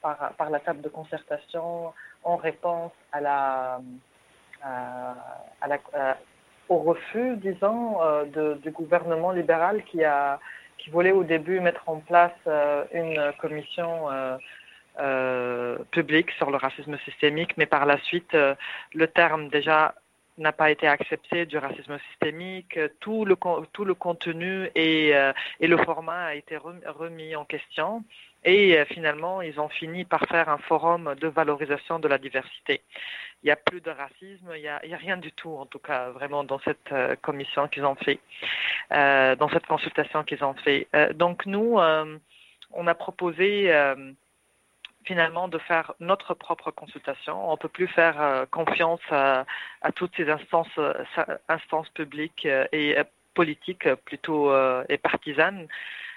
[0.00, 1.92] par, par la table de concertation
[2.24, 3.80] en réponse à la
[4.62, 6.16] à la
[6.68, 10.38] au refus, disons, euh, de, du gouvernement libéral qui a
[10.78, 14.06] qui voulait au début mettre en place euh, une commission
[15.00, 18.36] euh, publique sur le racisme systémique, mais par la suite,
[18.94, 19.94] le terme déjà
[20.38, 23.36] n'a pas été accepté du racisme systémique, tout le,
[23.72, 25.10] tout le contenu et,
[25.60, 28.04] et le format a été remis en question.
[28.44, 32.82] Et finalement, ils ont fini par faire un forum de valorisation de la diversité
[33.42, 36.10] il n'y a plus de racisme, il n'y a, rien du tout, en tout cas,
[36.10, 38.18] vraiment, dans cette euh, commission qu'ils ont fait,
[38.92, 40.88] euh, dans cette consultation qu'ils ont fait.
[40.96, 41.78] Euh, donc, nous,
[42.72, 43.72] on a proposé
[45.08, 47.34] finalement de faire notre propre consultation.
[47.48, 49.44] On ne peut plus faire confiance à,
[49.96, 50.78] toutes ces instances,
[51.48, 52.96] instances publiques et
[53.34, 54.52] politiques plutôt
[54.88, 55.66] et partisanes.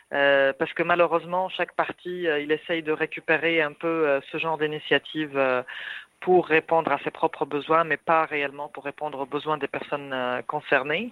[0.09, 5.63] parce que malheureusement, chaque parti, il essaye de récupérer un peu ce genre d'initiative
[6.21, 10.13] pour répondre à ses propres besoins, mais pas réellement pour répondre aux besoins des personnes
[10.13, 11.11] euh, concernées.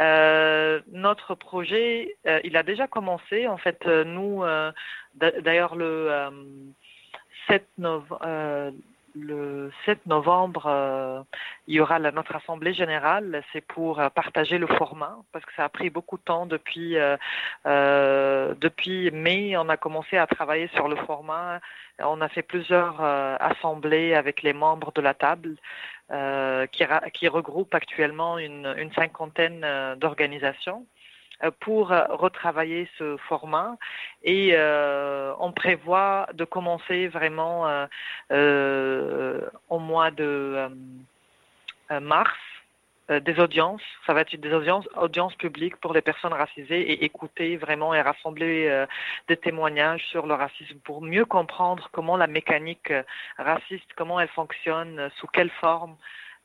[0.00, 3.46] Euh, notre projet, euh, il a déjà commencé.
[3.46, 4.42] En fait, nous,
[5.14, 6.30] d'ailleurs, le
[7.48, 8.72] 7 novembre
[9.18, 11.22] le 7 novembre, euh,
[11.66, 13.42] il y aura notre assemblée générale.
[13.52, 16.96] C'est pour euh, partager le format parce que ça a pris beaucoup de temps depuis
[16.96, 17.16] euh,
[19.12, 19.56] mai.
[19.56, 21.60] On a commencé à travailler sur le format.
[21.98, 25.56] On a fait plusieurs assemblées avec les membres de la table
[26.70, 26.84] qui,
[27.14, 29.64] qui regroupe actuellement une cinquantaine
[29.96, 30.84] d'organisations.
[31.44, 33.76] Euh, pour euh, retravailler ce format
[34.22, 37.64] et euh, on prévoit de commencer vraiment
[38.30, 40.68] au mois de
[42.00, 42.38] mars
[43.08, 43.82] des audiences.
[44.06, 48.86] Ça va être des audiences, publiques pour les personnes racisées et écouter vraiment et rassembler
[49.28, 52.92] des témoignages sur le racisme pour mieux comprendre comment la mécanique
[53.38, 55.96] raciste, comment elle fonctionne, sous quelle forme.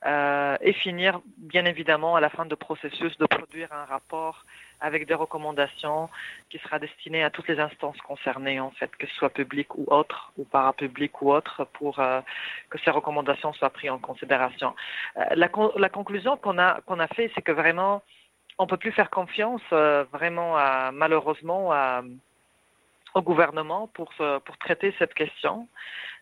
[0.06, 4.46] et finir, bien évidemment, à la fin du processus, de produire un rapport
[4.82, 6.10] avec des recommandations
[6.50, 9.86] qui sera destinées à toutes les instances concernées, en fait, que ce soit public ou
[9.88, 12.22] autre, ou parapublic ou autre, pour euh,
[12.70, 14.76] que ces recommandations soient prises en considération.
[15.18, 18.02] Euh, la, conclusion qu'on a, qu'on a fait, c'est que vraiment,
[18.58, 20.56] on peut plus faire confiance, euh, vraiment,
[20.92, 21.72] malheureusement,
[23.14, 24.12] au gouvernement pour,
[24.46, 25.68] pour traiter cette question.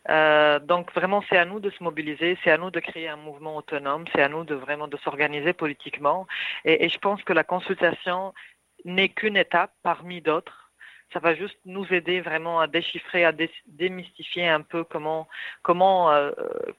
[0.09, 3.17] Euh, donc vraiment, c'est à nous de se mobiliser, c'est à nous de créer un
[3.17, 6.25] mouvement autonome, c'est à nous de vraiment de s'organiser politiquement.
[6.65, 8.33] Et, et, je pense que la consultation
[8.85, 10.68] n'est qu'une étape parmi d'autres.
[11.11, 13.33] Ça va juste nous aider vraiment à déchiffrer, à
[13.67, 15.27] démystifier un peu comment
[15.63, 16.31] comment euh,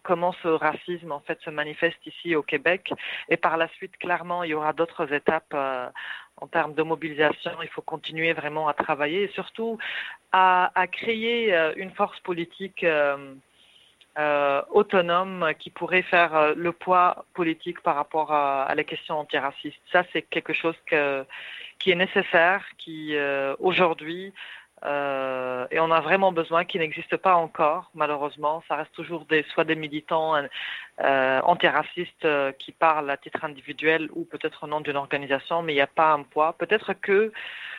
[0.05, 2.93] comment ce racisme en fait se manifeste ici au Québec.
[3.29, 5.89] Et par la suite, clairement, il y aura d'autres étapes euh,
[6.37, 7.51] en termes de mobilisation.
[7.63, 9.79] Il faut continuer vraiment à travailler et surtout
[10.31, 12.87] à, créer euh, une force politique.
[14.73, 19.81] Autonome qui pourrait faire le poids politique par rapport à, à les questions antiracistes.
[19.91, 21.25] Ça, c'est quelque chose que,
[21.81, 24.33] qui est nécessaire, qui euh, aujourd'hui,
[24.85, 28.63] euh, et on a vraiment besoin, qui n'existe pas encore, malheureusement.
[28.69, 30.37] Ça reste toujours des, soit des militants
[31.01, 32.29] euh, antiracistes
[32.59, 35.87] qui parlent à titre individuel ou peut-être au nom d'une organisation, mais il n'y a
[35.87, 36.55] pas un poids.
[36.55, 37.33] Peut-être que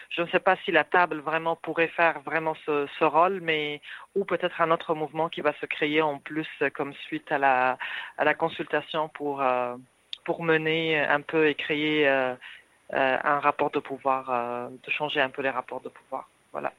[0.10, 3.82] je ne sais pas si la table vraiment pourrait faire vraiment ce, rôle, mais
[4.14, 8.34] ou peut-être un autre mouvement qui va se créer en plus comme suite à la,
[8.34, 9.42] consultation pour,
[10.26, 12.36] pour mener un peu et créer
[12.94, 16.28] un rapport de pouvoir, euh, de changer un peu les rapports de pouvoir.
[16.52, 16.72] Voilà.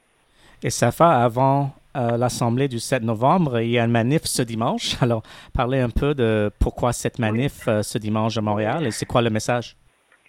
[0.61, 4.41] Et ça fait avant euh, l'Assemblée du 7 novembre, il y a une manif ce
[4.41, 4.95] dimanche.
[5.01, 9.21] Alors, parlez un peu de pourquoi cette manif ce dimanche à Montréal et c'est quoi
[9.21, 9.75] le message?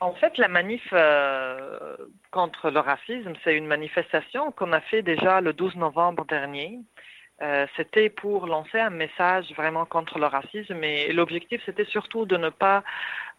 [0.05, 1.97] En fait, la manif euh,
[2.31, 6.79] contre le racisme, c'est une manifestation qu'on a fait déjà le 12 novembre dernier.
[7.43, 12.37] Euh, c'était pour lancer un message vraiment contre le racisme et l'objectif c'était surtout de
[12.37, 12.85] ne pas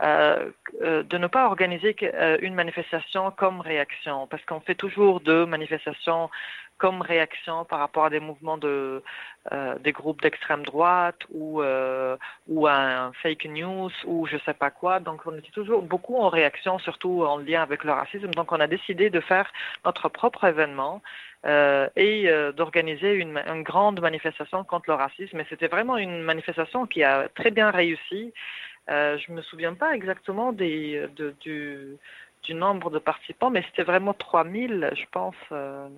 [0.03, 1.95] euh, euh, de ne pas organiser
[2.41, 6.29] une manifestation comme réaction parce qu'on fait toujours deux manifestations
[6.77, 9.01] comme réaction par rapport à des mouvements de
[9.79, 11.61] des groupes d'extrême droite ou
[12.47, 16.29] ou un fake news ou je sais pas quoi donc on était toujours beaucoup en
[16.29, 19.51] réaction surtout en lien avec le racisme donc on a décidé de faire
[19.85, 21.01] notre propre événement
[21.45, 25.39] euh, et euh, d'organiser une, grande manifestation contre le racisme.
[25.39, 28.33] Et c'était vraiment une manifestation qui a très bien réussi.
[28.89, 30.97] Euh, je me souviens pas exactement du,
[31.41, 35.89] du, nombre de participants, mais c'était vraiment 3000, je pense, euh, euh,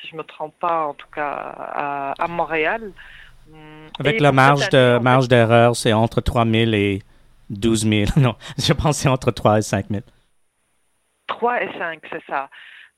[0.00, 2.92] si je me trompe pas, en tout cas à, à Montréal.
[3.52, 7.02] Hum, Avec et la marge de marge d'erreur, c'est entre 3000 et
[7.50, 8.10] 12 000.
[8.16, 10.02] Non, je pense c'est entre 3 et 5 000.
[11.26, 12.48] 3 et 5, c'est ça.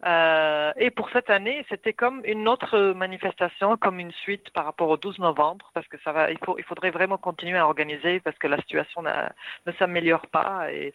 [0.05, 4.91] Euh, et pour cette année, c'était comme une autre manifestation, comme une suite par rapport
[4.91, 8.21] au 12 novembre, parce que ça va, il, faut, il faudrait vraiment continuer à organiser
[8.21, 10.71] parce que la situation ne s'améliore pas.
[10.71, 10.93] Et,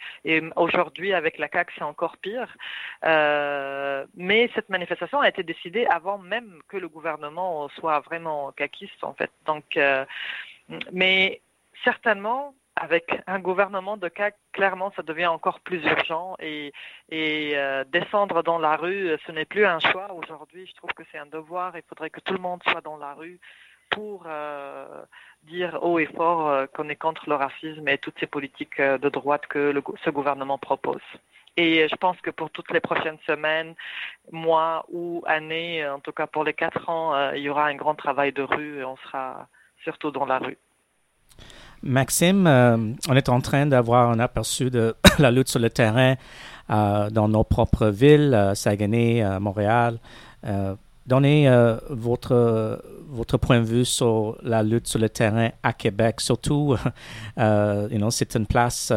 [0.55, 2.55] aujourd'hui, avec la CAQ, c'est encore pire.
[3.05, 9.03] Euh, mais cette manifestation a été décidée avant même que le gouvernement soit vraiment caquiste,
[9.03, 9.31] en fait.
[9.45, 10.05] Donc, euh,
[10.91, 11.41] mais
[11.83, 16.71] certainement, avec un gouvernement de CAC, clairement, ça devient encore plus urgent et,
[17.11, 20.13] euh, descendre dans la rue, ce n'est plus un choix.
[20.13, 21.75] Aujourd'hui, je trouve que c'est un devoir.
[21.75, 23.39] Il faudrait que tout le monde soit dans la rue
[23.89, 25.03] pour euh,
[25.43, 28.97] dire haut et fort euh, qu'on est contre le racisme et toutes ces politiques euh,
[28.97, 31.01] de droite que ce gouvernement propose.
[31.57, 33.75] Et je pense que pour toutes les prochaines semaines,
[34.31, 37.75] mois ou années, en tout cas pour les quatre ans, euh, il y aura un
[37.75, 39.47] grand travail de rue et on sera
[39.83, 40.57] surtout dans la rue.
[41.83, 42.77] Maxime, euh,
[43.09, 46.15] on est en train d'avoir un aperçu de la lutte sur le terrain
[46.69, 49.99] euh, dans nos propres villes, euh, Saguenay, Montréal.
[51.07, 51.49] Donnez
[51.89, 56.21] votre, point de vue sur la lutte sur le terrain à Québec.
[56.21, 56.75] Surtout,
[57.37, 58.93] you know, c'est une place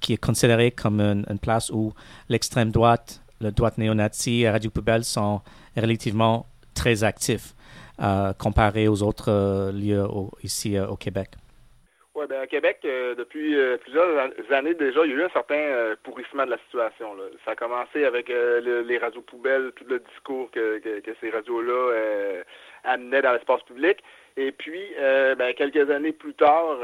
[0.00, 1.92] qui est considérée comme une, place où
[2.28, 5.42] l'extrême droite, le droite néo-nazi et Radio Poubelle sont
[5.76, 7.54] relativement très actifs
[8.38, 10.06] comparé aux autres lieux
[10.42, 11.36] ici au Québec.
[12.14, 15.30] Oui, ben à Québec, euh, depuis euh, plusieurs années déjà, il y a eu un
[15.30, 17.14] certain euh, pourrissement de la situation.
[17.14, 17.24] Là.
[17.46, 21.30] Ça a commencé avec le, les radios poubelles, tout le discours que, que, que ces
[21.30, 22.42] radios-là
[22.84, 24.02] amenaient dans l'espace public.
[24.36, 26.76] Et puis, ben, quelques années plus tard,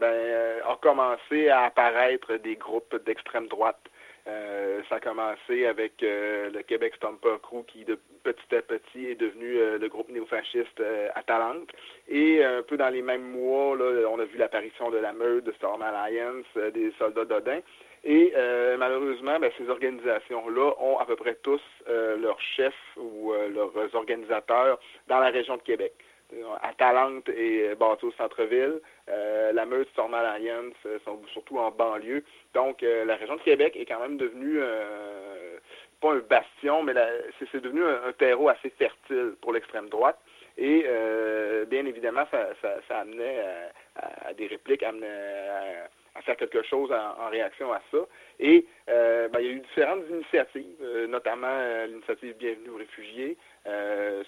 [0.00, 3.78] ben, a commencé à apparaître des groupes d'extrême droite
[4.28, 9.06] euh, ça a commencé avec euh, le Québec Stomper Crew qui, de petit à petit,
[9.06, 10.80] est devenu euh, le groupe néofasciste
[11.14, 11.68] Atalante.
[12.08, 15.52] Et un peu dans les mêmes mois, on a vu l'apparition de la meute, de
[15.52, 17.60] Storm Alliance, des soldats d'Odin.
[18.04, 18.32] Et
[18.78, 25.20] malheureusement, ben, ces organisations-là ont à peu près tous leurs chefs ou leurs organisateurs dans
[25.20, 25.92] la région de Québec.
[26.62, 32.24] Atalante et Bateau Centre-Ville, euh, la Meute, Storm Alliance euh, sont surtout en banlieue.
[32.54, 35.58] Donc, euh, la région de Québec est quand même devenue, euh,
[36.00, 36.94] pas un bastion, mais
[37.38, 40.18] c'est devenu un, terreau assez fertile pour l'extrême droite.
[40.58, 40.84] Et
[41.70, 43.40] bien évidemment, ça, ça, ça amenait
[43.96, 45.88] à, à, des répliques, amenait à, à
[46.20, 47.98] faire quelque chose en, en, réaction à ça.
[48.38, 52.76] Et euh, ben, il y a eu différentes initiatives, euh, notamment euh, l'initiative Bienvenue aux
[52.76, 53.36] réfugiés.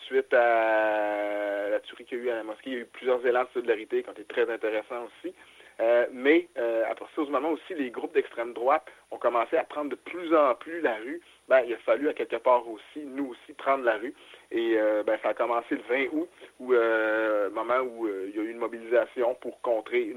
[0.06, 2.86] suite à la tuerie qu'il y a eu à la mosquée, il y a eu
[2.86, 5.34] plusieurs élans de solidarité qui ont été très intéressants aussi.
[5.80, 9.64] Euh, mais euh, à partir du moment aussi les groupes d'extrême droite ont commencé à
[9.64, 13.04] prendre de plus en plus la rue, ben, il a fallu à quelque part aussi,
[13.04, 14.14] nous aussi, prendre la rue.
[14.50, 18.36] Et euh, ben, ça a commencé le 20 août, où, euh, moment où euh, il
[18.36, 20.14] y a eu une mobilisation pour contrer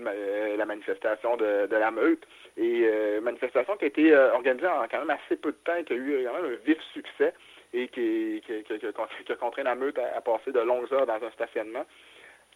[0.58, 2.26] la manifestation de, la meute.
[2.56, 2.90] Et
[3.22, 6.26] manifestation qui a été organisée en quand même assez peu de temps, qui a eu
[6.26, 7.34] quand même un vif succès
[7.74, 11.86] et qui, a contraint la meute à passer de longues heures dans un stationnement.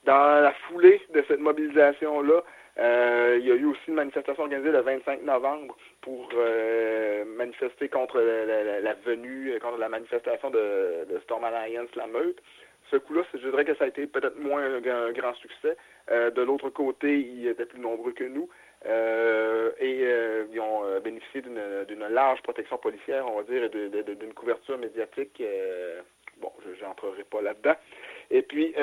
[0.05, 2.41] Dans la foulée de cette mobilisation-là,
[2.79, 7.89] euh, il y a eu aussi une manifestation organisée le 25 novembre pour euh, manifester
[7.89, 12.41] contre la, venue, contre la manifestation de, Storm Alliance, la meute.
[12.89, 15.77] Ce coup-là, je dirais que ça a été peut-être moins un, grand succès.
[16.09, 18.49] Euh, de l'autre côté, ils étaient plus nombreux que nous.
[18.85, 24.15] Euh, et euh, ils ont euh, bénéficié d'une large protection policière, on va dire, et
[24.15, 25.41] d'une couverture médiatique.
[26.37, 27.75] bon, je n'entrerai pas là-dedans.
[28.29, 28.73] Et puis,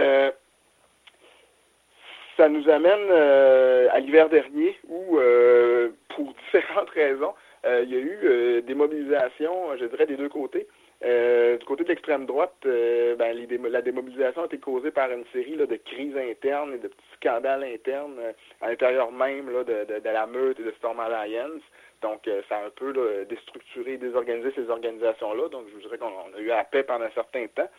[2.39, 7.35] ça nous amène euh, à l'hiver dernier où, euh, pour différentes raisons,
[7.67, 10.69] euh, il y a eu des mobilisations, je dirais, des deux côtés.
[11.03, 13.37] du côté de l'extrême droite, ben,
[13.71, 17.65] la démobilisation a été causée par une série de crises internes et de petits scandales
[17.65, 18.21] internes
[18.61, 21.63] à l'intérieur même de, la meute et de Storm Alliance.
[22.03, 22.93] Donc, ça a un peu
[23.29, 25.49] déstructuré, désorganisé ces organisations-là.
[25.49, 27.71] Donc, je vous dirais qu'on a eu à paix pendant un certain temps.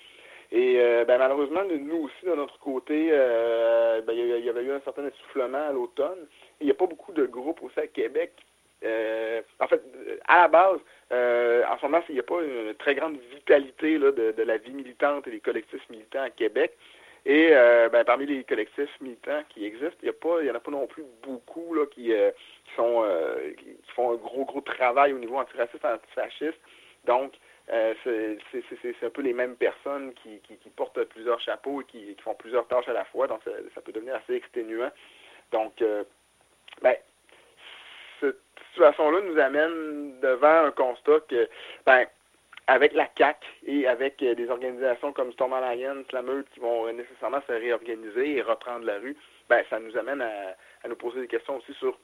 [0.52, 0.78] Et
[1.08, 5.70] ben, malheureusement, nous aussi, de notre côté, ben, il y avait eu un certain essoufflement
[5.70, 6.26] à l'automne.
[6.60, 8.32] Il n'y a pas beaucoup de groupes aussi à Québec.
[8.84, 9.82] en fait,
[10.28, 10.80] à la base,
[11.12, 14.74] en ce moment, il n'y a pas une très grande vitalité là, de, la vie
[14.74, 16.72] militante et des collectifs militants à Québec.
[17.26, 20.88] Et euh, ben, parmi les collectifs militants qui existent, il n'y en a pas non
[20.88, 22.32] plus beaucoup là, qui, euh,
[22.76, 26.60] sont, euh, qui, font un gros, gros travail au niveau antiraciste, antifasciste.
[27.06, 27.34] Donc,
[28.04, 32.68] c'est un peu les mêmes personnes qui, qui, portent plusieurs chapeaux et qui, font plusieurs
[32.68, 33.28] tâches à la fois.
[33.28, 34.92] Donc, ça, peut devenir assez exténuant.
[35.52, 35.84] Donc,
[36.82, 36.96] ben,
[38.20, 38.38] cette
[38.72, 41.48] situation-là nous amène devant un constat que,
[41.86, 42.06] ben,
[42.70, 46.88] avec la CAC et avec euh, des organisations comme Storm Alliance, la Meute, qui vont
[46.88, 49.18] euh, nécessairement se réorganiser et reprendre la rue,
[49.50, 51.98] ben, ça nous amène à, nous poser des questions aussi sur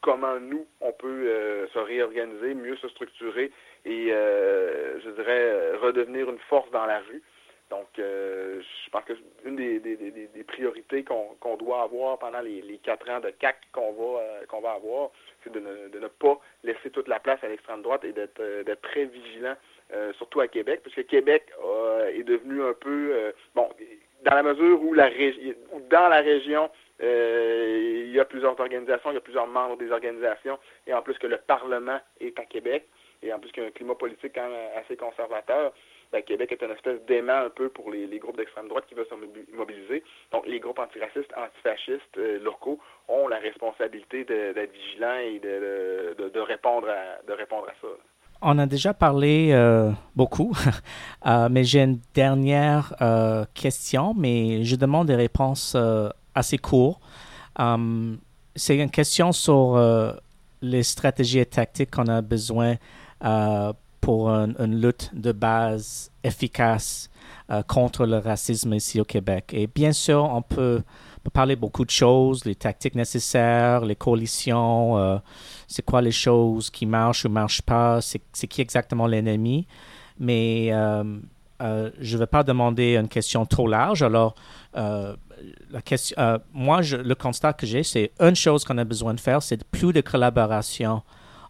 [0.00, 3.52] comment nous, on peut euh, se réorganiser, mieux se structurer
[3.84, 7.22] et, je dirais, redevenir une force dans la rue.
[7.70, 9.12] Donc, je pense que
[9.44, 14.60] une des, priorités qu'on doit avoir pendant les, quatre ans de CAC qu'on va, qu'on
[14.60, 15.10] va avoir,
[15.44, 18.82] c'est de ne, de ne, pas laisser toute la place à l'extrême droite et d'être
[18.82, 19.56] très vigilant
[19.92, 23.68] euh, surtout à Québec, parce que Québec euh, est devenu un peu euh, bon
[24.22, 25.52] dans la mesure où la région
[25.90, 26.70] dans la région
[27.00, 31.18] il y a plusieurs organisations, il y a plusieurs membres des organisations, et en plus
[31.18, 32.86] que le Parlement est à Québec,
[33.22, 35.72] et en plus qu'il y a un climat politique quand même assez conservateur,
[36.12, 39.06] ben, Québec est une espèce d'aimant un peu pour les, groupes d'extrême droite qui veulent
[39.08, 40.02] se mobiliser.
[40.32, 47.22] Donc, les groupes antiracistes, antifascistes locaux ont la responsabilité d'être vigilants et de, répondre à,
[47.26, 47.88] de répondre à ça.
[48.42, 50.56] On a déjà parlé euh, beaucoup,
[51.26, 55.76] euh, mais j'ai une dernière euh, question, mais je demande des réponses
[56.34, 57.00] assez courtes.
[58.56, 59.78] C'est une question sur
[60.62, 62.76] les stratégies et tactiques qu'on a besoin
[63.20, 67.10] pour une lutte de base efficace
[67.66, 69.50] contre le racisme ici au Québec.
[69.52, 70.82] Et bien sûr, on peut
[71.28, 75.18] parler beaucoup de choses, les tactiques nécessaires, les coalitions, euh,
[75.66, 79.66] c'est quoi les choses qui marchent ou ne marchent pas, c'est qui exactement l'ennemi.
[80.18, 81.18] Mais euh,
[81.60, 84.02] euh, je ne vais pas demander une question trop large.
[84.02, 84.34] Alors,
[84.74, 89.92] moi, le constat que j'ai, c'est une chose qu'on a besoin de faire, c'est plus
[89.92, 91.02] de collaboration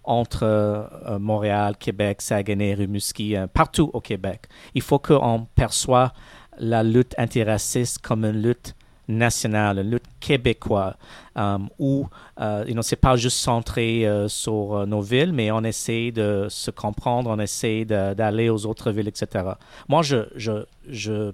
[0.04, 4.42] entre Montréal, Québec, Saguenay, Rimouski, partout au Québec.
[4.74, 6.10] Il faut qu'on perçoive
[6.58, 8.74] la lutte antiraciste comme une lutte
[9.10, 10.94] nationale, une lutte québécoise,
[11.36, 12.06] um, où
[12.40, 16.46] euh, you c'est pas juste centré euh, sur euh, nos villes, mais on essaie de
[16.48, 19.44] se comprendre, on essaie d'aller aux autres villes, etc.
[19.88, 21.32] Moi, je, je, je,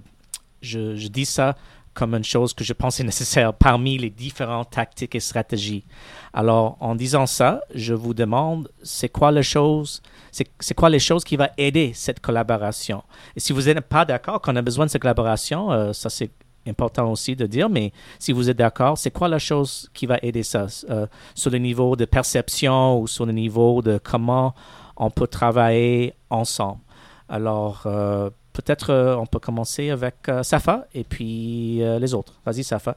[0.61, 1.55] je, dis ça
[1.97, 5.83] comme une chose que je pense est nécessaire parmi les différentes tactiques et stratégies.
[6.31, 11.23] Alors, en disant ça, je vous demande, c'est quoi les choses, c'est quoi les choses
[11.23, 13.01] qui vont aider cette collaboration?
[13.35, 16.29] Et si vous n'êtes pas d'accord qu'on a besoin de cette collaboration, ça c'est
[16.67, 20.17] important aussi de dire, mais si vous êtes d'accord, c'est quoi la chose qui va
[20.21, 20.67] aider ça?
[20.89, 24.53] Euh, sur le niveau de perception ou sur le niveau de comment
[24.97, 26.81] on peut travailler ensemble?
[27.29, 32.33] Alors, euh, peut-être euh, on peut commencer avec Safa et puis les autres.
[32.45, 32.95] Vas-y, Safa.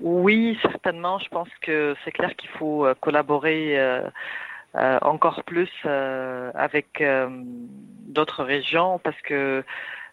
[0.00, 1.18] oui, certainement.
[1.18, 3.78] Je pense que c'est clair qu'il faut collaborer
[4.74, 7.02] encore plus avec
[8.06, 9.64] d'autres régions parce que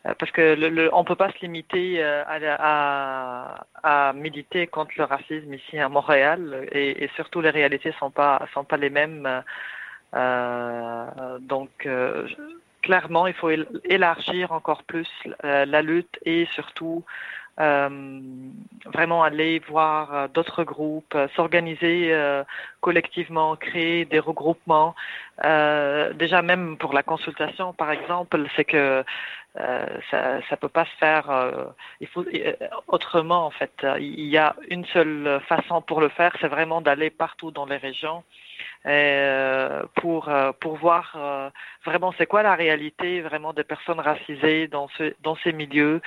[0.06, 5.04] euh, parce que on peut pas se limiter euh, à, à, à, militer contre le
[5.04, 9.44] racisme ici à Montréal et, et surtout les réalités sont pas sont pas les mêmes.
[10.16, 12.28] Euh, donc euh,
[12.82, 13.50] clairement, il faut
[13.84, 15.10] élargir encore plus
[15.44, 17.04] la lutte et surtout
[17.60, 17.90] euh,
[18.86, 22.16] vraiment aller voir d'autres groupes, s'organiser
[22.82, 24.96] collectivement, créer des regroupements.
[25.44, 29.04] Euh, déjà même pour la consultation, par exemple, c'est que
[29.58, 31.66] euh, ça ça peut pas se faire euh,
[32.02, 32.54] il faut euh,
[32.88, 37.10] autrement en fait il y a une seule façon pour le faire c'est vraiment d'aller
[37.10, 38.49] partout dans les régions euh,
[39.96, 40.30] pour
[40.60, 41.52] pour voir
[41.86, 46.02] vraiment c'est quoi la réalité vraiment des personnes racisées dans ce dans ces milieux.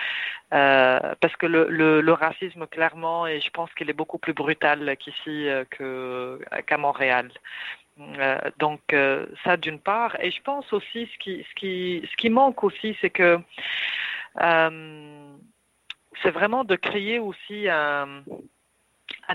[0.51, 6.79] Parce que le, racisme clairement et je pense qu'il est beaucoup plus brutal qu'ici qu'à
[6.79, 7.31] Montréal.
[8.01, 10.17] Euh, donc euh, ça d'une part.
[10.21, 13.39] Et je pense aussi ce qui ce qui ce qui manque aussi c'est que
[14.41, 15.37] euh,
[16.23, 18.23] c'est vraiment de créer aussi un,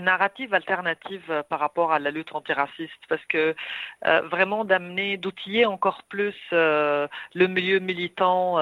[0.00, 3.54] narrative alternative par rapport à la lutte antiraciste parce que
[4.02, 8.58] vraiment d'amener d'outiller encore plus le milieu militant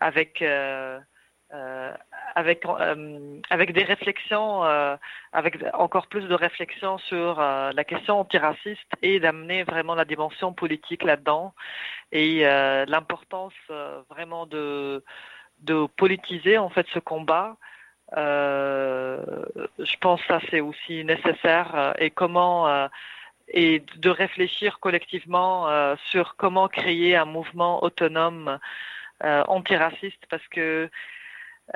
[0.00, 0.44] avec
[2.34, 2.64] avec
[3.50, 4.62] avec des réflexions,
[5.32, 11.04] avec encore plus de réflexions sur la question antiraciste et d'amener vraiment la dimension politique
[11.04, 11.54] là-dedans
[12.12, 12.44] et
[12.88, 13.54] l'importance
[14.10, 15.04] vraiment de
[15.60, 17.56] de politiser en fait ce combat.
[18.12, 22.88] Je pense que ça c'est aussi nécessaire et comment
[23.48, 28.58] et de réfléchir collectivement euh, sur comment créer un mouvement autonome
[29.22, 30.90] euh, antiraciste parce que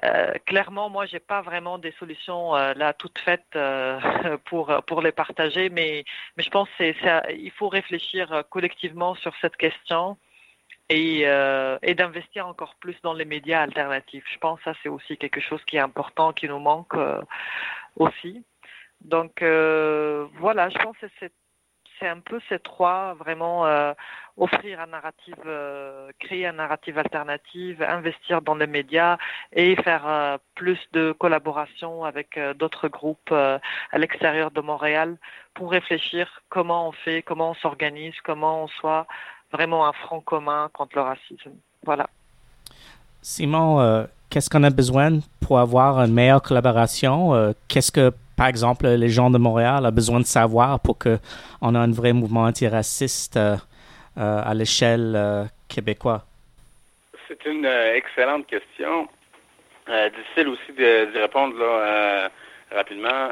[0.05, 3.59] euh, clairement, moi, j'ai pas vraiment des solutions là toutes faites
[4.45, 6.05] pour pour les partager, mais
[6.37, 6.95] mais je pense c'est
[7.39, 10.18] il faut réfléchir collectivement sur cette question
[10.89, 11.22] et
[11.82, 14.24] et d'investir encore plus dans les médias alternatifs.
[14.32, 16.95] Je pense que ça c'est aussi quelque chose qui est important, qui nous manque
[17.97, 18.45] aussi.
[19.01, 21.32] Donc voilà, je pense que c'est
[21.99, 23.93] c'est un peu ces trois, vraiment euh,
[24.36, 29.18] offrir un narratif, euh, créer un narratif alternatif, investir dans les médias
[29.53, 33.61] et faire euh, plus de collaboration avec d'autres groupes à
[33.99, 35.16] l'extérieur de Montréal
[35.55, 39.07] pour réfléchir comment on fait, comment on s'organise, comment on soit
[39.53, 41.53] vraiment un front commun contre le racisme.
[41.84, 42.09] Voilà.
[43.22, 47.55] Simon, qu'est-ce qu'on a besoin pour avoir une meilleure collaboration?
[47.68, 51.78] qu'est-ce que par exemple, les gens de Montréal ont besoin de savoir pour qu'on ait
[51.78, 53.57] un vrai mouvement antiraciste euh,
[54.16, 56.20] euh, à l'échelle euh, québécoise?
[57.26, 59.09] C'est une excellente question.
[59.88, 61.57] difficile aussi d'y répondre
[62.70, 63.28] rapidement.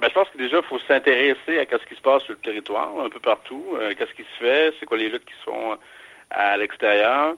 [0.00, 2.40] Ben, je pense que déjà, il faut s'intéresser à ce qui se passe sur le
[2.40, 3.76] territoire, un peu partout.
[3.98, 4.74] Qu'est-ce qui se fait?
[4.80, 5.76] C'est quoi les luttes qui sont
[6.30, 7.34] à l'extérieur?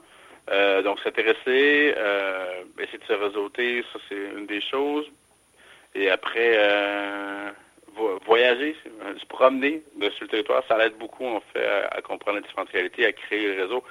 [0.84, 1.94] donc, s'intéresser,
[2.78, 5.10] essayer de se réseauter, ça, c'est une des choses.
[5.94, 7.50] Et après, euh,
[8.24, 8.76] voyager,
[9.18, 13.06] se promener sur le territoire, ça aide beaucoup, en fait, à, comprendre la différentes réalités,
[13.06, 13.84] à créer le réseau.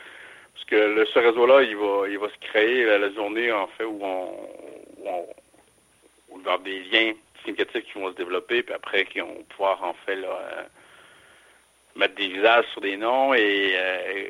[0.53, 3.99] Parce que ce réseau-là, il va, il va se créer la, journée, en fait, où
[4.01, 4.32] on,
[6.30, 7.13] où on des liens
[7.44, 10.64] qui vont se développer, puis après, qui vont pouvoir, en fait, euh,
[11.96, 14.30] mettre des visages sur des noms et, euh,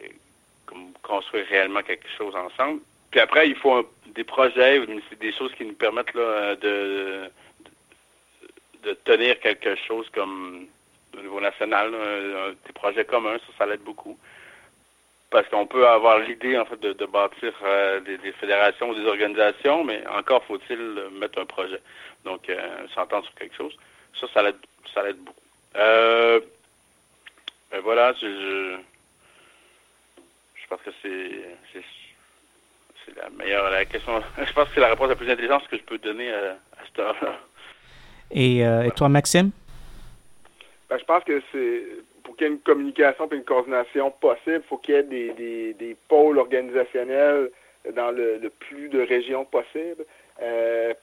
[1.04, 2.82] construire réellement quelque chose ensemble.
[3.12, 4.86] Puis après, il faut des projets
[5.20, 7.30] des choses qui nous permettent de
[9.04, 10.68] tenir quelque chose comme
[11.18, 11.92] au niveau national,
[12.66, 14.18] des projets communs, ça, ça l'aide beaucoup.
[15.32, 19.84] Parce qu'on peut avoir l'idée en fait de, bâtir euh, des, fédérations ou des organisations,
[19.84, 20.78] mais encore faut-il
[21.20, 21.82] mettre un projet.
[22.26, 23.76] Donc euh, s'entendre sur quelque chose.
[24.20, 24.58] Ça, ça l'aide
[24.94, 25.40] ça l'aide beaucoup.
[25.78, 26.42] Euh,
[27.72, 28.76] ben voilà, je,
[30.56, 34.22] je, pense que c'est c'est la meilleure la question.
[34.38, 36.86] Je pense que c'est la réponse la plus intelligente que je peux donner à, à
[36.86, 37.40] cette heure-là.
[38.36, 39.52] Euh, et, toi, Maxime?
[40.90, 41.84] Ben, je pense que c'est
[42.24, 45.04] pour qu'il y ait une communication et une coordination possible, il faut qu'il y ait
[45.04, 47.50] des, des, pôles organisationnels
[47.96, 50.06] dans le, plus de régions possible.
[50.42, 50.94] Euh,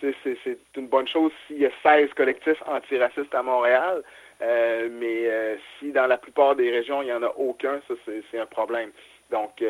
[0.00, 4.02] c'est une bonne chose s'il y a 16 collectifs antiracistes à Montréal,
[4.40, 7.94] euh, mais si dans la plupart des régions, il n'y en a aucun, ça
[8.30, 8.90] c'est un problème.
[9.30, 9.62] Donc,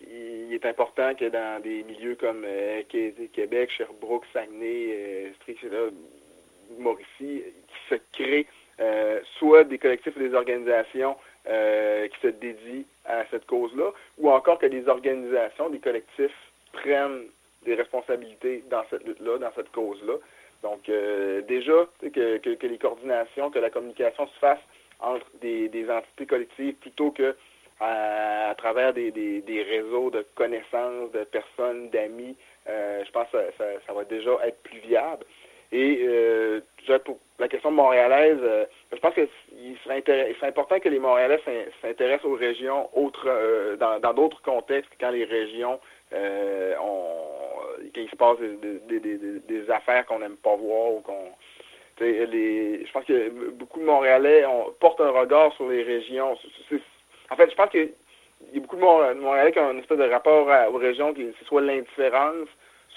[0.00, 2.44] il est important que dans des milieux comme
[3.32, 5.32] Québec, Sherbrooke, Saguenay,
[6.78, 8.46] Mauricie qui se crée
[8.80, 11.14] euh, soit des collectifs ou des organisations
[11.46, 16.36] euh, qui se dédient à cette cause-là, ou encore que des organisations, des collectifs
[16.72, 17.24] prennent
[17.64, 20.14] des responsabilités dans cette lutte-là, dans cette cause-là.
[20.62, 24.60] Donc euh, déjà, que, que, les coordinations, que la communication se fasse
[25.00, 27.36] entre des, entités collectives plutôt que
[27.80, 34.04] à, travers des, réseaux de connaissances, de personnes, d'amis, je pense que ça, ça, va
[34.04, 35.24] déjà être plus viable.
[35.72, 36.60] Et euh,
[37.04, 39.28] pour la question montréalaise, euh, je pense qu'il
[39.84, 40.02] serait,
[40.42, 41.40] important que les Montréalais
[41.80, 45.80] s'intéressent aux régions autres, euh, dans d'autres contextes quand les régions
[46.12, 51.30] euh, ont, quand il se passe des, affaires qu'on n'aime pas voir ou qu'on
[52.02, 54.42] je pense que beaucoup de Montréalais
[54.80, 56.34] portent un regard sur les régions.
[57.30, 57.92] en fait, je pense qu'il
[58.54, 61.44] y a beaucoup de Montréalais qui ont une espèce de rapport aux régions, qui c'est
[61.44, 62.48] soit l'indifférence,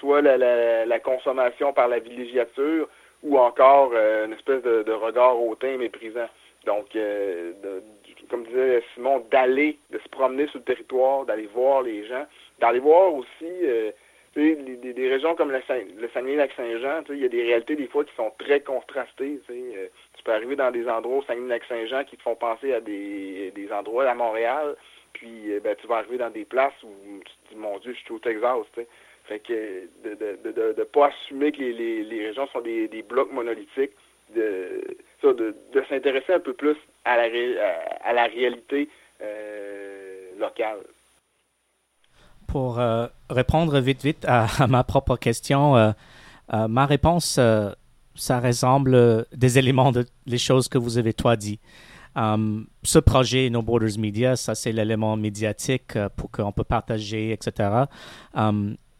[0.03, 2.89] soit la, consommation par la villégiature
[3.23, 6.27] ou encore euh, une espèce de, regard hautain méprisant.
[6.65, 7.53] Donc, euh,
[8.29, 12.25] comme disait Simon, d'aller, de se promener sur le territoire, d'aller voir les gens,
[12.59, 13.91] d'aller voir aussi euh,
[14.35, 15.61] des, régions comme le,
[15.99, 19.39] le Saguenay-Lac-Saint-Jean, il y a des réalités des fois qui sont très contrastées.
[19.47, 23.71] tu peux arriver dans des endroits au Saguenay-Lac-Saint-Jean qui te font penser à des, des
[23.71, 24.75] endroits à Montréal,
[25.13, 26.89] puis ben, tu vas arriver dans des places où
[27.23, 28.65] tu te dis, mon Dieu, je suis au Texas.
[29.25, 29.53] Fait que
[30.03, 33.91] de ne de, de, pas assumer que les, les, régions sont des, des blocs monolithiques,
[34.35, 37.29] de, de, de s'intéresser un peu plus à la,
[38.03, 38.89] à, la réalité
[39.21, 40.79] euh, locale.
[42.47, 45.91] pour euh, répondre vite, vite à, ma propre question, euh,
[46.67, 47.39] ma réponse,
[48.15, 51.59] ça ressemble des éléments de les choses que vous avez toi dit.
[52.15, 57.85] ce projet No Borders Media, ça c'est l'élément médiatique pour qu'on peut partager, etc.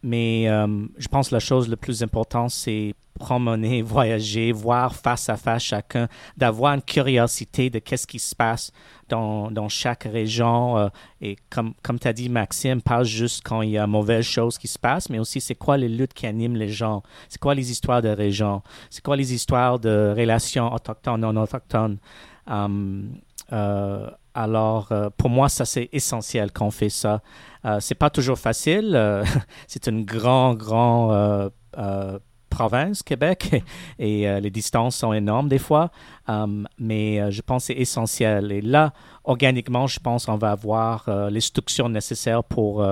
[0.04, 5.36] mais je pense que la chose la plus importante, c'est promener, voyager, voir face à
[5.36, 8.72] face chacun, d'avoir une curiosité de qu'est-ce qui se passe
[9.08, 10.78] dans, dans chaque région.
[10.78, 10.88] Euh,
[11.20, 14.58] et comme, comme tu as dit, Maxime, pas juste quand il y a mauvaise chose
[14.58, 17.54] qui se passe, mais aussi c'est quoi les luttes qui animent les gens, c'est quoi
[17.54, 21.98] les histoires de région, c'est quoi les histoires de relations autochtones, non autochtones.
[23.52, 27.22] Euh, alors, euh, pour moi, ça c'est essentiel qu'on fait ça.
[27.64, 28.98] Euh, c'est pas toujours facile.
[29.66, 31.50] c'est une grand, grand
[32.54, 33.62] province, Québec,
[33.98, 35.90] et, euh, les distances sont énormes des fois,
[36.28, 38.52] um, mais euh, je pense que c'est essentiel.
[38.52, 38.92] Et là,
[39.24, 42.86] organiquement, je pense qu'on va avoir euh, les structures nécessaires pour,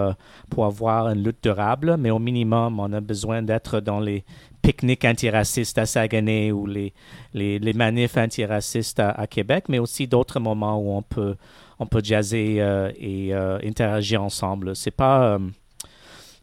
[0.51, 4.24] pour avoir une lutte durable, mais au minimum, on a besoin d'être dans les
[4.62, 6.94] pique-niques antiracistes à Saguenay ou les,
[7.34, 11.36] les, les manifs antiracistes à, à, Québec, mais aussi d'autres moments où on peut,
[11.78, 12.62] on peut jazzer
[12.96, 14.76] et interagir ensemble.
[14.76, 15.38] C'est pas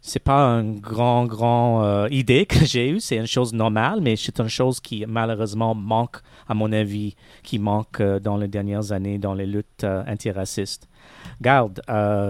[0.02, 3.00] c'est pas une grand, grand euh, idée que j'ai eue.
[3.00, 7.60] C'est une chose normale, mais c'est une chose qui malheureusement manque, à mon avis, qui
[7.60, 10.88] manque euh, dans les dernières années dans les luttes euh, antiracistes.
[11.41, 11.82] Garde,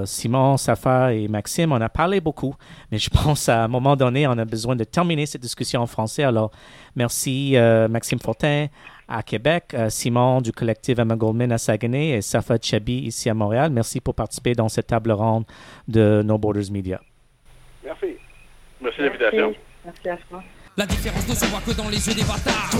[0.05, 2.55] Simon, Safa et Maxime, on a parlé beaucoup,
[2.91, 5.87] mais je pense qu'à un moment donné, on a besoin de terminer cette discussion en
[5.87, 6.23] français.
[6.23, 6.51] Alors,
[6.95, 7.55] merci
[7.89, 8.67] Maxime Fortin
[9.07, 13.71] à Québec, Simon du collectif Emma Goldman à Saguenay et Safa Chabi ici à Montréal.
[13.71, 15.45] Merci pour participer dans cette table ronde
[15.87, 17.01] de No Borders Media.
[17.83, 18.17] Merci.
[18.81, 19.53] Merci l'invitation.
[19.85, 20.43] Merci à toi.
[20.77, 22.71] La différence ne se voit que dans les yeux des bâtards.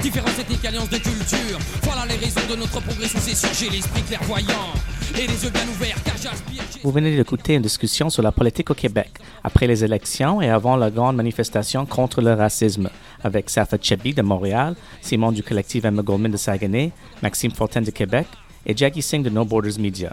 [0.00, 1.58] Différence ethnique, alliance de culture.
[1.82, 4.72] Voilà les raisons de notre progrès c'est J'ai l'esprit clairvoyant
[5.18, 6.62] et les yeux bien ouverts car j'aspire.
[6.82, 9.10] Vous venez d'écouter une discussion sur la politique au Québec,
[9.44, 12.88] après les élections et avant la grande manifestation contre le racisme,
[13.22, 16.90] avec Safa Chebi de Montréal, Simon du collectif Emma Goldman de Saguenay,
[17.22, 18.26] Maxime Fortin de Québec
[18.64, 20.12] et Jackie Singh de No Borders Media.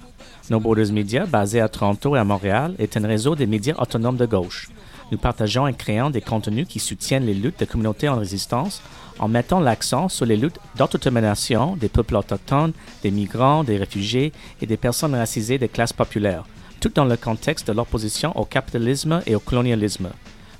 [0.49, 4.17] No Borders Media, basé à Toronto et à Montréal, est un réseau de médias autonomes
[4.17, 4.69] de gauche.
[5.11, 8.81] Nous partageons et créons des contenus qui soutiennent les luttes des communautés en résistance
[9.19, 12.73] en mettant l'accent sur les luttes d'autodétermination des peuples autochtones,
[13.03, 14.31] des migrants, des réfugiés
[14.61, 16.45] et des personnes racisées des classes populaires,
[16.79, 20.09] tout dans le contexte de l'opposition au capitalisme et au colonialisme.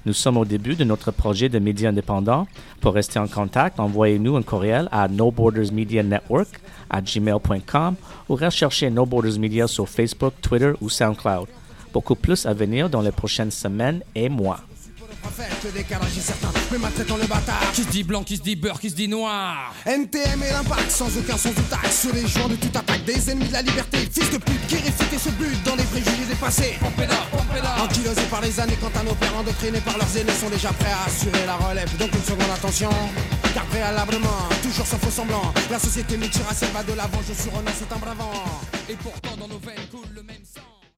[0.06, 2.48] Nous sommes au début de notre projet de médias indépendants.
[2.80, 7.96] Pour rester en contact, envoyez-nous un courriel à No Borders Media Network à gmail.com
[8.30, 11.48] ou recherchez No Borders Media sur Facebook, Twitter ou SoundCloud.
[11.92, 14.62] Beaucoup plus à venir dans les prochaines semaines et mois.
[15.64, 17.72] Le décalage est certain, mais ma tête en le bâtard.
[17.74, 19.74] Qui se dit blanc, qui se dit beurre, qui se dit noir.
[19.86, 22.02] NTM et l'impact, sans aucun sens ou taxe.
[22.02, 23.98] Sur les joueurs de toute attaque, des ennemis de la liberté.
[24.12, 26.76] Fils de pute qui récitent ce but dans les préjugés dépassés.
[26.80, 27.76] Pompéda, pompéda.
[27.84, 30.92] Ankylosés par les années, quand à nos pères endoctrinés par leurs aînés sont déjà prêts
[30.92, 31.98] à assurer la relève.
[31.98, 32.90] Donc une seconde attention.
[33.54, 37.72] Car préalablement, toujours sans faux semblant, la société multiraciale va de l'avant, je suis Renan,
[37.78, 38.32] c'est un bravant.
[38.88, 40.19] Et pourtant dans nos veines coule.